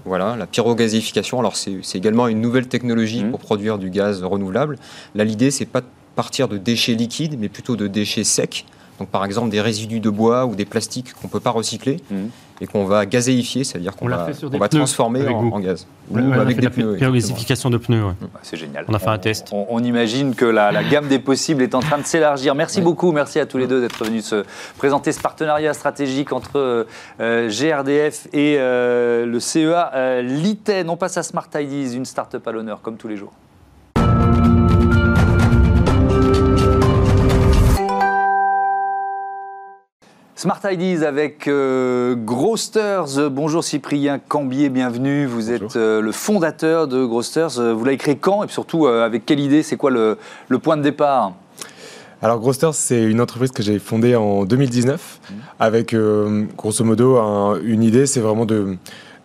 voilà, 0.06 0.36
la 0.36 0.48
pyrogazéification. 0.48 1.40
Alors, 1.40 1.56
c'est 1.56 1.96
également 1.96 2.28
une 2.28 2.42
nouvelle 2.42 2.68
technologie 2.68 3.24
mmh. 3.24 3.32
pour 3.32 3.40
produire 3.40 3.78
du 3.78 3.90
gaz 3.90 4.24
renouvelable. 4.24 4.78
Là, 5.16 5.24
l'idée, 5.24 5.52
c'est 5.52 5.66
pas 5.66 5.82
de 5.82 5.88
partir 6.16 6.48
de 6.48 6.58
déchets 6.58 6.94
liquides, 6.94 7.38
mais 7.40 7.50
plutôt 7.50 7.76
de 7.76 7.88
déchets 7.88 8.24
secs. 8.24 8.66
Donc, 9.02 9.10
par 9.10 9.26
exemple, 9.26 9.50
des 9.50 9.62
résidus 9.62 10.00
de 10.00 10.12
bois 10.12 10.46
ou 10.46 10.54
des 10.54 10.66
plastiques 10.66 11.14
qu'on 11.14 11.28
ne 11.28 11.32
peut 11.32 11.40
pas 11.40 11.50
recycler. 11.50 11.98
Mmh 12.12 12.28
et 12.62 12.68
qu'on 12.68 12.86
va 12.86 13.08
gazéifier, 13.08 13.64
c'est-à-dire 13.64 13.96
qu'on 13.96 14.08
va, 14.08 14.28
on 14.54 14.58
va 14.60 14.70
transformer 14.70 15.28
en, 15.28 15.60
gaz. 15.60 15.88
avec 16.14 16.60
des 16.60 16.70
pneus. 16.70 16.96
de 16.96 17.78
pneus, 17.78 18.04
C'est 18.44 18.56
génial. 18.56 18.86
On 18.88 18.94
a 18.94 19.00
fait 19.00 19.10
un 19.10 19.18
test. 19.18 19.50
On, 19.52 19.84
imagine 19.84 20.36
que 20.36 20.46
la, 20.46 20.84
gamme 20.84 21.08
des 21.08 21.18
possibles 21.18 21.64
est 21.64 21.74
en 21.74 21.80
train 21.80 21.98
de 21.98 22.06
s'élargir. 22.06 22.54
Merci 22.54 22.80
beaucoup, 22.82 23.12
merci 23.14 23.40
à 23.40 23.48
tous 23.48 23.58
les 23.58 23.66
deux 23.66 23.82
d'être 23.82 24.06
venus 24.06 24.26
se 24.26 24.46
présenter 24.78 25.12
ce 25.12 25.20
partenariat 25.20 25.74
stratégique 25.74 26.32
entre 26.34 26.86
euh, 27.20 27.50
GRDF 27.50 28.28
et 28.32 28.58
euh, 28.60 29.26
le 29.26 29.40
CEA 29.40 29.92
euh, 29.96 30.22
Liten. 30.22 30.88
On 30.88 30.98
passe 30.98 31.18
à 31.18 31.24
Smart 31.24 31.50
Ideas, 31.56 31.96
une 31.96 32.06
start-up 32.06 32.48
à 32.48 32.52
l'honneur, 32.52 32.84
comme 32.84 32.98
tous 32.98 33.08
les 33.08 33.18
jours. 33.18 33.34
Smart 40.42 40.60
Ideas 40.72 41.08
avec 41.08 41.48
euh, 41.48 42.16
Grosters. 42.16 43.30
Bonjour 43.30 43.64
Cyprien 43.64 44.18
Cambier, 44.18 44.70
bienvenue. 44.70 45.28
Vous 45.28 45.52
êtes 45.52 45.76
euh, 45.76 46.02
le 46.02 46.12
fondateur 46.12 46.88
de 46.88 47.06
Grosters. 47.06 47.60
Euh, 47.60 47.76
vous 47.76 47.86
l'avez 47.86 47.98
créé 47.98 48.16
quand? 48.16 48.44
Et 48.44 48.48
surtout 48.48 48.88
avec 48.88 49.24
quelle 49.28 49.40
idée? 49.40 49.62
C'est 49.62 49.78
quoi 49.78 49.92
le, 49.92 50.18
point 50.58 50.78
de 50.78 50.82
départ? 50.82 51.34
Alors 52.24 52.40
Grosters, 52.40 52.74
c'est 52.74 53.04
une 53.04 53.22
entreprise 53.22 53.52
que 53.52 53.62
j'ai 53.62 53.78
fondée 53.78 54.16
en 54.16 54.44
2019 54.46 55.20
mmh. 55.22 55.34
avec 55.60 55.96
grosso 56.58 56.84
modo 56.84 57.20
une 57.64 57.84
idée, 57.84 58.08
c'est 58.08 58.20
vraiment 58.20 58.48
de, 58.48 58.78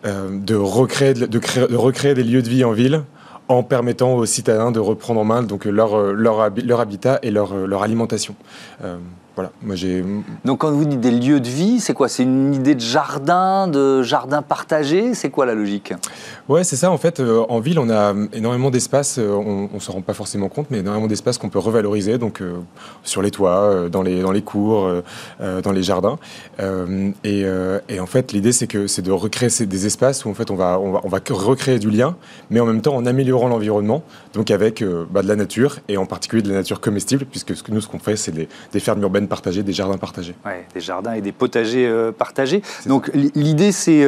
de, 0.03 0.55
recréer, 0.55 1.15
de, 1.15 1.39
créer, 1.39 1.65
de 1.65 1.75
recréer 1.75 2.13
des 2.13 2.23
lieux 2.23 2.43
de 2.43 2.49
vie 2.49 2.63
en 2.63 2.73
ville 2.73 3.01
en 3.47 3.63
permettant 3.63 4.13
aux 4.13 4.27
citadins 4.27 4.69
de 4.69 4.79
reprendre 4.79 5.19
en 5.19 5.23
main 5.23 5.41
donc 5.41 5.65
leur, 5.65 6.13
leur, 6.13 6.51
leur 6.63 6.79
habitat 6.79 7.17
et 7.23 7.31
leur, 7.31 7.55
leur 7.55 7.81
alimentation. 7.81 8.35
Voilà, 9.37 9.51
moi 9.61 9.75
j'ai. 9.75 10.03
Donc 10.45 10.61
quand 10.61 10.71
vous 10.71 10.83
dites 10.83 10.99
des 10.99 11.11
lieux 11.11 11.39
de 11.39 11.47
vie, 11.47 11.79
c'est 11.79 11.93
quoi? 11.93 12.09
C'est 12.09 12.23
une 12.23 12.55
idée 12.55 12.73
de 12.73 12.79
jardin, 12.79 13.67
de 13.67 14.01
jardin 14.01 14.41
partagé? 14.41 15.13
C'est 15.13 15.29
quoi 15.29 15.45
la 15.45 15.53
logique? 15.53 15.93
Ouais, 16.49 16.63
c'est 16.63 16.75
ça. 16.75 16.89
En 16.89 16.97
fait, 16.97 17.19
euh, 17.19 17.45
en 17.47 17.59
ville, 17.59 17.77
on 17.77 17.91
a 17.91 18.15
énormément 18.33 18.71
d'espaces. 18.71 19.19
Euh, 19.19 19.29
on, 19.29 19.69
ne 19.71 19.79
s'en 19.79 19.93
rend 19.93 20.01
pas 20.01 20.15
forcément 20.15 20.49
compte, 20.49 20.71
mais 20.71 20.79
énormément 20.79 21.05
d'espaces 21.05 21.37
qu'on 21.37 21.49
peut 21.49 21.59
revaloriser. 21.59 22.17
Donc 22.17 22.41
euh, 22.41 22.55
sur 23.03 23.21
les 23.21 23.29
toits, 23.29 23.87
dans 23.91 24.01
les 24.01 24.23
dans 24.23 24.31
les 24.31 24.41
cours, 24.41 24.89
dans 25.39 25.71
les 25.71 25.83
jardins. 25.83 26.17
Et, 27.23 27.45
et, 27.89 27.99
en 27.99 28.07
fait, 28.07 28.31
l'idée 28.31 28.51
c'est 28.51 28.65
que 28.65 28.87
c'est 28.87 29.03
de 29.03 29.11
recréer 29.11 29.49
des 29.67 29.85
espaces 29.85 30.25
où 30.25 30.31
en 30.31 30.33
fait 30.33 30.49
on 30.49 30.55
va 30.55 30.79
on 30.79 30.93
va 30.93 31.01
on 31.03 31.09
va 31.09 31.19
recréer 31.29 31.77
du 31.77 31.91
lien, 31.91 32.15
mais 32.49 32.59
en 32.59 32.65
même 32.65 32.81
temps 32.81 32.95
en 32.95 33.05
améliorant 33.05 33.49
l'environnement. 33.49 34.01
Donc 34.33 34.49
avec 34.49 34.83
bah, 35.11 35.21
de 35.21 35.27
la 35.27 35.35
nature 35.35 35.77
et 35.89 35.97
en 35.97 36.07
particulier 36.07 36.41
de 36.41 36.49
la 36.49 36.55
nature 36.55 36.81
comestible, 36.81 37.25
puisque 37.25 37.69
nous 37.69 37.81
ce 37.81 37.87
qu'on 37.87 37.99
fait 37.99 38.15
c'est 38.15 38.31
des, 38.31 38.49
des 38.73 38.79
fermes 38.79 39.03
urbaines 39.03 39.26
domaines 39.27 39.29
partagés, 39.29 39.63
des 39.63 39.73
jardins 39.73 39.97
partagés. 39.97 40.35
Ouais, 40.45 40.65
des 40.73 40.79
jardins 40.79 41.13
et 41.13 41.21
des 41.21 41.31
potagers 41.31 41.91
partagés. 42.17 42.61
Donc 42.85 43.11
l'idée, 43.13 43.71
c'est 43.71 44.07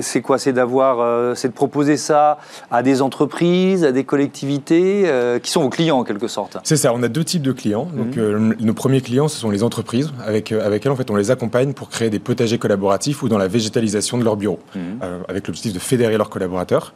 c'est 0.00 0.20
quoi? 0.20 0.38
C'est 0.38 0.52
d'avoir, 0.52 1.36
c'est 1.36 1.48
de 1.48 1.52
proposer 1.52 1.96
ça 1.96 2.38
à 2.70 2.82
des 2.82 3.02
entreprises, 3.02 3.84
à 3.84 3.92
des 3.92 4.04
collectivités 4.04 5.10
qui 5.42 5.50
sont 5.50 5.62
vos 5.62 5.70
clients 5.70 5.98
en 5.98 6.04
quelque 6.04 6.28
sorte. 6.28 6.58
C'est 6.64 6.76
ça. 6.76 6.92
On 6.92 7.02
a 7.02 7.08
deux 7.08 7.24
types 7.24 7.42
de 7.42 7.52
clients. 7.52 7.88
Donc 7.94 8.16
mhm. 8.16 8.56
nos 8.60 8.74
premiers 8.74 9.00
clients, 9.00 9.28
ce 9.28 9.38
sont 9.38 9.50
les 9.50 9.62
entreprises 9.62 10.12
avec 10.24 10.52
avec 10.52 10.84
elles 10.86 10.92
en 10.92 10.96
fait 10.96 11.10
on 11.10 11.16
les 11.16 11.30
accompagne 11.30 11.72
pour 11.72 11.88
créer 11.88 12.10
des 12.10 12.18
potagers 12.18 12.58
collaboratifs 12.58 13.22
ou 13.22 13.28
dans 13.28 13.38
la 13.38 13.48
végétalisation 13.48 14.18
de 14.18 14.24
leur 14.24 14.36
bureau, 14.36 14.58
mhm. 14.74 14.98
avec 15.28 15.46
l'objectif 15.46 15.72
de 15.72 15.78
fédérer 15.78 16.16
leurs 16.16 16.30
collaborateurs. 16.30 16.92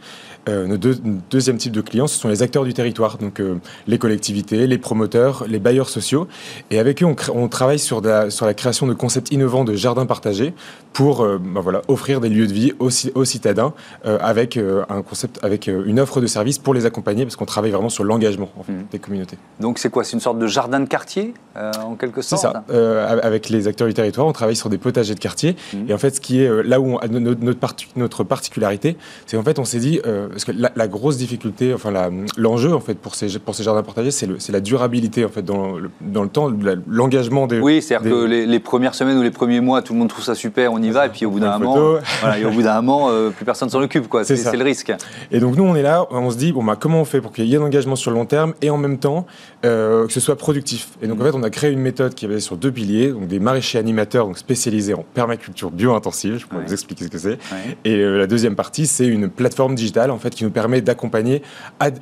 Euh, 0.49 0.67
notre 0.67 1.01
deuxième 1.31 1.59
type 1.59 1.73
de 1.73 1.81
clients, 1.81 2.07
ce 2.07 2.19
sont 2.19 2.29
les 2.29 2.43
acteurs 2.43 2.65
du 2.65 2.73
territoire, 2.73 3.19
donc 3.19 3.41
euh, 3.41 3.57
les 3.87 3.99
collectivités, 3.99 4.67
les 4.67 4.79
promoteurs, 4.79 5.45
les 5.47 5.59
bailleurs 5.59 5.89
sociaux. 5.89 6.27
Et 6.71 6.79
avec 6.79 7.03
eux, 7.03 7.07
on, 7.35 7.49
travaille 7.49 7.79
sur, 7.79 8.01
la, 8.01 8.31
sur 8.31 8.47
la 8.47 8.55
création 8.55 8.87
de 8.87 8.95
concepts 8.95 9.31
innovants 9.31 9.65
de 9.65 9.75
jardins 9.75 10.07
partagés 10.07 10.55
pour 10.93 11.21
euh, 11.21 11.39
ben 11.39 11.61
voilà, 11.61 11.83
offrir 11.89 12.21
des 12.21 12.29
lieux 12.29 12.47
de 12.47 12.53
vie 12.53 12.73
aux, 12.79 12.89
aux 13.15 13.25
citadins 13.25 13.73
avec 14.05 14.57
un 14.57 15.03
concept, 15.03 15.39
avec 15.43 15.67
une 15.67 16.01
offre 16.01 16.21
de 16.21 16.27
services 16.27 16.59
pour 16.59 16.73
les 16.73 16.87
accompagner, 16.87 17.25
parce 17.25 17.37
qu'on 17.37 17.45
travaille 17.45 17.71
vraiment 17.71 17.89
sur 17.89 18.05
l'engagement 18.05 18.51
mmh. 18.57 18.73
des 18.91 18.99
communautés. 18.99 19.37
Donc 19.61 19.79
c'est 19.79 19.91
quoi? 19.91 20.05
C'est 20.05 20.15
une 20.15 20.21
sorte 20.21 20.39
de 20.39 20.47
jardin 20.47 20.81
de 20.81 20.87
quartier, 20.87 21.35
en 21.57 21.95
quelque 21.95 22.23
sorte? 22.23 22.43
C'est 22.43 22.75
ça. 22.75 23.05
avec 23.23 23.49
les 23.49 23.69
acteurs 23.69 23.87
du 23.87 23.95
territoire, 23.95 24.27
on 24.27 24.33
travaille 24.33 24.57
sur 24.57 24.71
des 24.71 24.79
potagers 24.79 25.15
de 25.15 25.21
quartier. 25.21 25.57
Mmh. 25.73 25.77
Et 25.89 25.95
en 25.95 25.99
fait, 25.99 26.17
ce 26.17 26.21
qui 26.21 26.41
est 26.41 26.63
là 26.65 26.81
où 26.81 26.99
notre, 27.11 27.43
notre, 27.43 27.77
notre 27.97 28.25
particularité, 28.25 28.97
c'est 29.27 29.37
qu'en 29.37 29.43
fait, 29.43 29.59
on 29.59 29.65
s'est 29.65 29.81
dit, 29.81 30.01
parce 30.39 30.57
que 30.57 30.71
la, 30.77 30.87
grosse 30.87 31.17
difficulté, 31.17 31.75
enfin 31.75 31.91
l'enjeu 32.37 32.73
en 32.73 32.79
fait 32.79 32.95
pour 32.95 33.17
ces, 33.17 33.41
pour 33.41 33.57
ces 33.57 33.65
jardins 33.65 33.83
partagés, 33.83 34.13
c'est 34.13 34.53
la 34.53 34.61
durabilité 34.61 35.25
en 35.25 35.29
fait 35.29 35.43
dans 35.43 35.77
le, 35.77 35.91
dans 36.01 36.23
le 36.23 36.29
temps, 36.29 36.49
l'engagement 36.87 37.49
des. 37.49 37.59
Oui, 37.59 37.83
c'est-à-dire 37.83 38.09
que 38.09 38.25
les, 38.25 38.61
premières 38.61 38.95
semaines 38.95 39.19
ou 39.19 39.23
les 39.23 39.33
premiers 39.33 39.61
mois, 39.61 39.83
tout 39.83 39.95
le 39.95 39.99
monde 39.99 40.09
trouve 40.09 40.25
ça 40.25 40.37
super, 40.37 40.73
on 40.73 40.81
y 40.81 40.91
va, 40.91 41.07
et 41.07 41.09
puis 41.09 41.27
au 41.27 41.31
bout 41.33 41.41
d'un 41.41 41.59
moment, 41.59 41.99
voilà, 42.21 42.39
et 42.39 42.45
au 42.45 42.53
bout 42.53 42.63
d'un 42.63 42.81
moment, 42.81 43.09
euh, 43.11 43.31
plus 43.31 43.45
personne 43.45 43.69
s'en 43.69 43.81
occupe, 43.81 44.07
quoi. 44.07 44.23
C'est 44.23 44.57
le 44.57 44.63
risque. 44.63 44.93
Et 45.33 45.41
donc 45.41 45.57
nous, 45.57 45.65
on 45.65 45.75
est 45.75 45.83
là, 45.83 46.07
on 46.13 46.31
se 46.31 46.37
dit 46.37 46.53
bon 46.53 46.63
bah 46.63 46.77
comment 46.79 47.01
on 47.01 47.05
fait 47.05 47.21
pour 47.21 47.33
qu'il 47.33 47.47
y 47.47 47.55
ait 47.55 47.59
un 47.59 47.63
engagement 47.63 47.97
sur 47.97 48.13
le 48.13 48.17
long 48.17 48.27
terme 48.27 48.55
et 48.63 48.71
en 48.71 48.79
même 48.79 48.99
temps 48.99 49.27
euh, 49.67 50.07
que 50.07 50.13
ce 50.13 50.21
soit 50.21 50.37
productif? 50.37 50.91
Et 51.03 51.09
donc 51.09 51.21
en 51.21 51.25
fait, 51.25 51.35
on 51.35 51.43
a 51.43 51.51
créé 51.51 51.73
une 51.73 51.81
méthode 51.81 52.15
qui 52.15 52.27
est 52.27 52.29
basée 52.29 52.41
sur 52.41 52.57
deux 52.57 52.71
piliers, 52.71 53.09
donc 53.09 53.27
des 53.27 53.41
maraîchers 53.41 53.79
animateurs, 53.79 54.27
donc 54.27 54.39
spécialisés 54.39 54.95
en 54.95 55.05
permaculture 55.15 55.73
bio-intensive. 55.73 56.39
Je 56.39 56.47
pourrais 56.47 56.65
vous 56.65 56.73
expliquer 56.73 57.07
ce 57.07 57.11
que 57.11 57.19
c'est. 57.19 57.39
Et 57.85 57.97
euh, 57.97 58.19
la 58.19 58.29
deuxième 58.29 58.55
partie, 58.55 58.87
c'est 58.87 59.07
une 59.07 59.29
plateforme 59.29 59.75
digitale 59.75 60.13
en 60.13 60.19
fait 60.19 60.28
qui 60.35 60.45
nous 60.45 60.51
permet 60.51 60.81
d'accompagner 60.81 61.43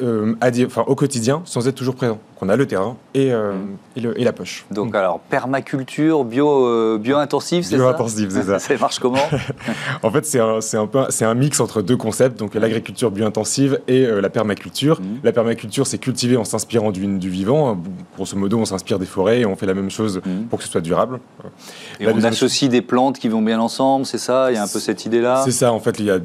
euh, 0.02 0.34
au 0.86 0.94
quotidien 0.94 1.42
sans 1.44 1.68
être 1.68 1.74
toujours 1.74 1.94
présent. 1.94 2.18
qu'on 2.38 2.48
a 2.48 2.56
le 2.56 2.66
terrain 2.66 2.96
et, 3.14 3.32
euh, 3.32 3.52
mm. 3.96 4.12
et, 4.16 4.24
la 4.24 4.32
poche. 4.32 4.66
Donc 4.70 4.94
alors 4.94 5.20
permaculture, 5.20 6.24
bio, 6.24 6.66
euh, 6.66 6.98
bio-intensif, 6.98 7.66
c'est 7.66 7.76
bio 7.76 7.88
intensif, 7.88 8.28
c'est 8.30 8.44
ça. 8.44 8.58
ça 8.58 8.76
marche 8.76 8.98
comment 8.98 9.18
En 10.02 10.10
fait, 10.10 10.24
c'est 10.26 10.40
un, 10.40 10.58
un, 10.58 10.86
peu, 10.86 11.06
un 11.20 11.34
mix 11.34 11.60
entre 11.60 11.82
deux 11.82 11.96
concepts, 11.96 12.38
donc 12.38 12.54
l'agriculture 12.54 13.10
bio-intensive 13.10 13.80
et 13.88 14.06
la 14.06 14.30
permaculture. 14.30 15.00
Mm. 15.00 15.04
La 15.24 15.32
permaculture, 15.32 15.86
c'est 15.86 15.98
cultiver 15.98 16.36
en 16.36 16.44
s'inspirant 16.44 16.90
du, 16.90 17.06
du, 17.18 17.30
vivant. 17.30 17.78
Grosso 18.16 18.36
modo, 18.36 18.58
on 18.58 18.64
s'inspire 18.64 18.98
des 18.98 19.06
forêts 19.06 19.40
et 19.40 19.46
on 19.46 19.56
fait 19.56 19.66
la 19.66 19.74
même 19.74 19.90
chose 19.90 20.20
mm. 20.24 20.44
pour 20.44 20.58
que 20.58 20.64
ce 20.64 20.70
soit 20.70 20.80
durable. 20.80 21.20
Et 22.00 22.06
on 22.08 22.22
associe 22.24 22.70
des 22.70 22.82
plantes 22.82 23.18
qui 23.18 23.28
vont 23.28 23.42
bien 23.42 23.60
ensemble, 23.60 24.06
c'est 24.06 24.18
ça? 24.18 24.50
Il 24.50 24.54
y 24.54 24.58
a 24.58 24.62
un 24.62 24.68
peu 24.68 24.78
cette 24.78 25.04
idée-là? 25.04 25.42
C'est 25.44 25.52
ça, 25.52 25.72
en 25.72 25.80
fait, 25.80 25.98
il 25.98 26.06
y 26.06 26.10
a 26.10 26.18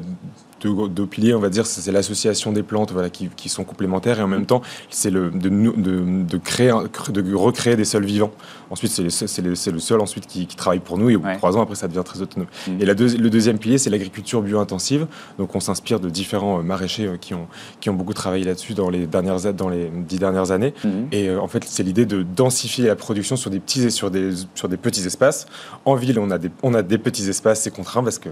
deux, 0.66 1.06
piliers, 1.06 1.34
on 1.34 1.40
va 1.40 1.48
dire, 1.48 1.66
c'est 1.66 1.90
l'association 1.92 2.52
des 2.52 2.62
plantes 2.62 2.92
voilà, 2.92 3.10
qui, 3.10 3.28
qui, 3.36 3.48
sont 3.48 3.64
complémentaires 3.64 4.18
et 4.18 4.22
en 4.22 4.28
même 4.28 4.46
temps, 4.46 4.62
c'est 4.90 5.10
de, 5.10 5.30
de, 5.30 5.48
de, 5.48 6.38
créer, 6.38 6.72
de 7.10 7.34
recréer 7.34 7.76
des 7.76 7.84
sols 7.84 8.04
vivants. 8.04 8.32
Ensuite, 8.70 8.90
c'est 8.90 9.42
le, 9.42 9.50
le, 9.50 9.78
sol 9.78 10.00
ensuite 10.00 10.26
qui, 10.26 10.46
travaille 10.46 10.80
pour 10.80 10.96
nous 10.96 11.10
et 11.10 11.16
au 11.16 11.20
bout 11.20 11.28
de 11.28 11.36
trois 11.36 11.56
ans, 11.56 11.62
après, 11.62 11.74
ça 11.74 11.88
devient 11.88 12.02
très 12.04 12.22
autonome. 12.22 12.48
Mmh. 12.66 12.80
Et 12.80 12.84
la 12.86 12.94
le 12.94 13.30
deuxième 13.30 13.58
pilier, 13.58 13.78
c'est 13.78 13.90
l'agriculture 13.90 14.42
bio-intensive. 14.42 15.06
Donc, 15.38 15.54
on 15.54 15.60
s'inspire 15.60 16.00
de 16.00 16.08
différents 16.08 16.58
euh, 16.58 16.62
maraîchers 16.62 17.06
euh, 17.06 17.16
qui 17.16 17.34
ont, 17.34 17.48
qui 17.80 17.90
ont 17.90 17.94
beaucoup 17.94 18.14
travaillé 18.14 18.44
là-dessus 18.44 18.74
dans 18.74 18.90
les, 18.90 19.06
dernières, 19.06 19.52
dans 19.52 19.68
les 19.68 19.90
dix 19.90 20.18
dernières 20.18 20.52
années. 20.52 20.72
Mmh. 20.84 20.88
Et 21.12 21.28
euh, 21.28 21.40
en 21.40 21.48
fait, 21.48 21.64
c'est 21.66 21.82
l'idée 21.82 22.06
de 22.06 22.22
densifier 22.22 22.86
la 22.86 22.96
production 22.96 23.36
sur 23.36 23.50
des 23.50 23.60
petits 23.60 23.84
et 23.84 23.90
sur 23.90 24.10
des, 24.10 24.30
sur 24.54 24.68
des 24.68 24.76
petits 24.76 25.06
espaces. 25.06 25.46
En 25.84 25.94
ville, 25.94 26.18
on 26.18 26.30
a 26.30 26.38
des, 26.38 26.50
on 26.62 26.74
a 26.74 26.82
des 26.82 26.98
petits 26.98 27.28
espaces, 27.28 27.62
c'est 27.62 27.70
contraint 27.70 28.02
parce 28.02 28.18
que 28.18 28.28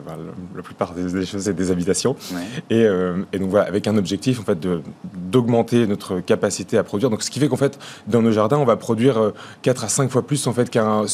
la 0.56 0.62
plupart 0.62 0.94
des, 0.94 1.26
choses, 1.26 1.42
c'est 1.42 1.54
des 1.54 1.70
habitations. 1.70 2.16
Et, 2.70 2.82
et, 3.32 3.38
donc, 3.38 3.50
voilà, 3.50 3.66
avec 3.66 3.86
un 3.86 3.96
objectif, 3.96 4.40
en 4.40 4.44
fait, 4.44 4.58
d'augmenter 5.14 5.86
notre 5.86 6.20
capacité 6.20 6.78
à 6.78 6.84
produire. 6.84 7.10
Donc, 7.10 7.22
ce 7.22 7.30
qui 7.30 7.40
fait 7.40 7.48
qu'en 7.48 7.56
fait, 7.56 7.78
dans 8.06 8.22
nos 8.22 8.32
jardins, 8.32 8.58
on 8.58 8.64
va 8.64 8.76
produire 8.76 9.32
4 9.62 9.84
à 9.84 9.88
5 9.88 10.10
fois 10.10 10.26
plus 10.26 10.46
en 10.46 10.52
fait 10.52 10.70
qu'un 10.70 11.04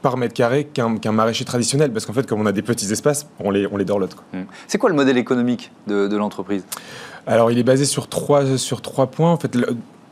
par 0.00 0.16
mètre 0.16 0.34
carré 0.34 0.64
qu'un 0.64 1.12
maraîcher 1.12 1.44
traditionnel 1.44 1.92
parce 1.92 2.06
qu'en 2.06 2.12
fait 2.12 2.26
comme 2.26 2.40
on 2.40 2.46
a 2.46 2.52
des 2.52 2.62
petits 2.62 2.90
espaces 2.92 3.26
on 3.38 3.50
les 3.50 3.66
on 3.66 3.76
les 3.76 3.84
dorlote. 3.84 4.16
Mmh. 4.32 4.42
C'est 4.66 4.78
quoi 4.78 4.90
le 4.90 4.96
modèle 4.96 5.18
économique 5.18 5.70
de, 5.86 6.08
de 6.08 6.16
l'entreprise? 6.16 6.64
Alors 7.26 7.50
il 7.50 7.58
est 7.58 7.64
basé 7.64 7.84
sur 7.84 8.08
trois 8.08 8.58
sur 8.58 8.82
trois 8.82 9.06
points 9.06 9.32
en 9.32 9.36
fait 9.36 9.56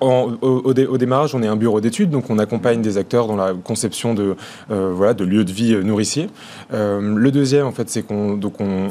au, 0.01 0.99
démarrage, 0.99 1.35
on 1.35 1.43
est 1.43 1.47
un 1.47 1.57
bureau 1.57 1.81
d'études, 1.81 2.11
donc 2.11 2.31
on 2.31 2.39
accompagne 2.39 2.83
des 2.83 2.99
acteurs 2.99 3.27
dans 3.27 3.37
la 3.37 3.53
conception 3.53 4.15
de, 4.15 4.37
euh, 4.71 5.15
de 5.15 5.25
lieux 5.25 5.45
de 5.45 5.53
vie 5.53 5.75
euh, 5.75 5.83
nourriciers. 5.83 6.29
Euh, 6.73 7.01
le 7.01 7.31
deuxième, 7.31 7.67
en 7.67 7.73
fait, 7.73 7.89
c'est 7.91 8.03
qu'on 8.03 8.37
donc 8.37 8.61
on, 8.61 8.89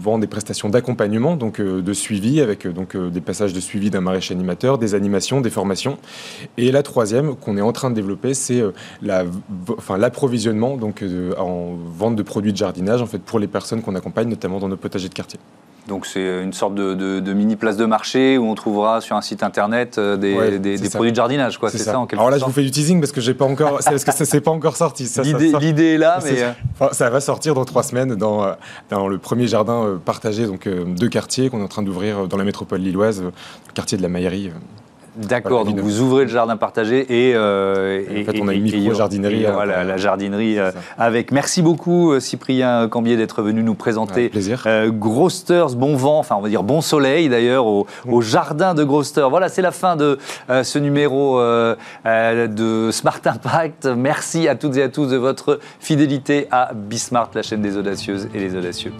vend 0.00 0.18
des 0.18 0.26
prestations 0.26 0.68
d'accompagnement, 0.68 1.36
donc 1.36 1.60
de 1.60 1.92
suivi, 1.92 2.40
avec 2.40 2.66
donc 2.66 2.96
des 2.96 3.20
passages 3.20 3.52
de 3.52 3.60
suivi 3.60 3.90
d'un 3.90 4.00
maraîcher 4.00 4.34
animateur, 4.34 4.78
des 4.78 4.94
animations, 4.94 5.40
des 5.40 5.50
formations. 5.50 5.98
Et 6.56 6.72
la 6.72 6.82
troisième, 6.82 7.36
qu'on 7.36 7.56
est 7.56 7.62
en 7.62 7.72
train 7.72 7.90
de 7.90 7.94
développer, 7.94 8.34
c'est 8.34 8.62
enfin, 9.76 9.98
l'approvisionnement, 9.98 10.76
donc 10.76 11.04
en 11.38 11.74
vente 11.96 12.16
de 12.16 12.22
produits 12.22 12.52
de 12.52 12.56
jardinage, 12.56 13.02
en 13.02 13.06
fait, 13.06 13.18
pour 13.18 13.38
les 13.38 13.48
personnes 13.48 13.82
qu'on 13.82 13.94
accompagne, 13.94 14.28
notamment 14.28 14.58
dans 14.58 14.68
nos 14.68 14.76
potagers 14.76 15.08
de 15.08 15.14
quartier. 15.14 15.38
Donc 15.88 16.06
c'est 16.06 16.42
une 16.42 16.52
sorte 16.52 16.74
de, 16.74 17.32
mini 17.32 17.56
place 17.56 17.76
de 17.76 17.84
marché 17.84 18.38
où 18.38 18.44
on 18.44 18.54
trouvera 18.54 19.00
sur 19.00 19.16
un 19.16 19.20
site 19.20 19.42
internet 19.42 19.98
euh, 19.98 20.16
des, 20.16 20.88
produits 20.90 21.10
de 21.10 21.16
jardinage, 21.16 21.58
quoi. 21.58 21.70
C'est 21.70 21.78
ça. 21.78 21.98
en 21.98 22.06
Alors 22.06 22.30
là, 22.30 22.38
je 22.38 22.44
vous 22.44 22.52
fais 22.52 22.62
du 22.62 22.70
teasing 22.70 23.00
parce 23.00 23.12
que 23.12 23.20
j'ai 23.20 23.34
pas 23.34 23.44
encore, 23.44 23.80
parce 23.84 24.04
que 24.04 24.12
ça 24.12 24.24
s'est 24.24 24.40
pas 24.40 24.50
encore 24.50 24.76
sorti. 24.76 25.08
L'idée 25.60 25.94
est 25.94 25.98
là, 25.98 26.18
mais 26.24 26.42
euh, 26.42 26.88
ça 26.92 27.10
va 27.10 27.20
sortir 27.20 27.54
dans 27.54 27.64
trois 27.64 27.82
semaines 27.82 28.14
dans, 28.14 28.44
euh, 28.44 28.52
dans 28.90 29.08
le 29.08 29.18
premier 29.18 29.46
jardin 29.46 30.00
partagé 30.04 30.46
donc 30.46 30.68
de 30.68 31.06
quartier 31.08 31.50
qu'on 31.50 31.60
est 31.60 31.64
en 31.64 31.68
train 31.68 31.82
d'ouvrir 31.82 32.28
dans 32.28 32.36
la 32.36 32.44
métropole 32.44 32.80
lilloise, 32.80 33.22
le 33.22 33.32
quartier 33.74 33.98
de 33.98 34.02
la 34.02 34.08
Maillerie. 34.08 34.52
D'accord, 35.16 35.64
donc 35.64 35.78
vous 35.78 36.00
ouvrez 36.00 36.24
le 36.24 36.30
jardin 36.30 36.56
partagé 36.56 37.28
et, 37.28 37.32
euh, 37.34 38.02
en 38.02 38.24
fait, 38.24 38.40
on 38.40 38.48
a 38.48 38.54
une 38.54 38.62
micro-jardinerie. 38.62 39.46
Voilà, 39.52 39.84
la 39.84 39.96
jardinerie 39.96 40.58
euh, 40.58 40.70
avec. 40.98 41.32
Merci 41.32 41.62
beaucoup, 41.62 42.12
euh, 42.12 42.20
Cyprien 42.20 42.88
Cambier, 42.88 43.16
d'être 43.16 43.42
venu 43.42 43.62
nous 43.62 43.74
présenter 43.74 44.28
plaisir. 44.28 44.66
Grosters, 44.88 45.74
bon 45.74 45.96
vent, 45.96 46.18
enfin 46.18 46.36
on 46.38 46.40
va 46.40 46.48
dire 46.48 46.62
bon 46.62 46.80
soleil 46.80 47.28
d'ailleurs, 47.28 47.66
au, 47.66 47.86
jardin 48.20 48.74
de 48.74 48.84
Grosters. 48.84 49.30
Voilà, 49.30 49.48
c'est 49.48 49.62
la 49.62 49.72
fin 49.72 49.96
de 49.96 50.18
ce 50.48 50.78
numéro 50.78 51.40
de 51.40 52.90
Smart 52.92 53.20
Impact. 53.24 53.86
Merci 53.86 54.48
à 54.48 54.54
toutes 54.54 54.76
et 54.76 54.82
à 54.82 54.88
tous 54.88 55.06
de 55.06 55.16
votre 55.16 55.58
fidélité 55.80 56.46
à 56.50 56.70
Bismart, 56.74 57.30
la 57.34 57.42
chaîne 57.42 57.62
des 57.62 57.76
audacieuses 57.76 58.28
et 58.34 58.38
les 58.38 58.54
audacieux. 58.54 58.92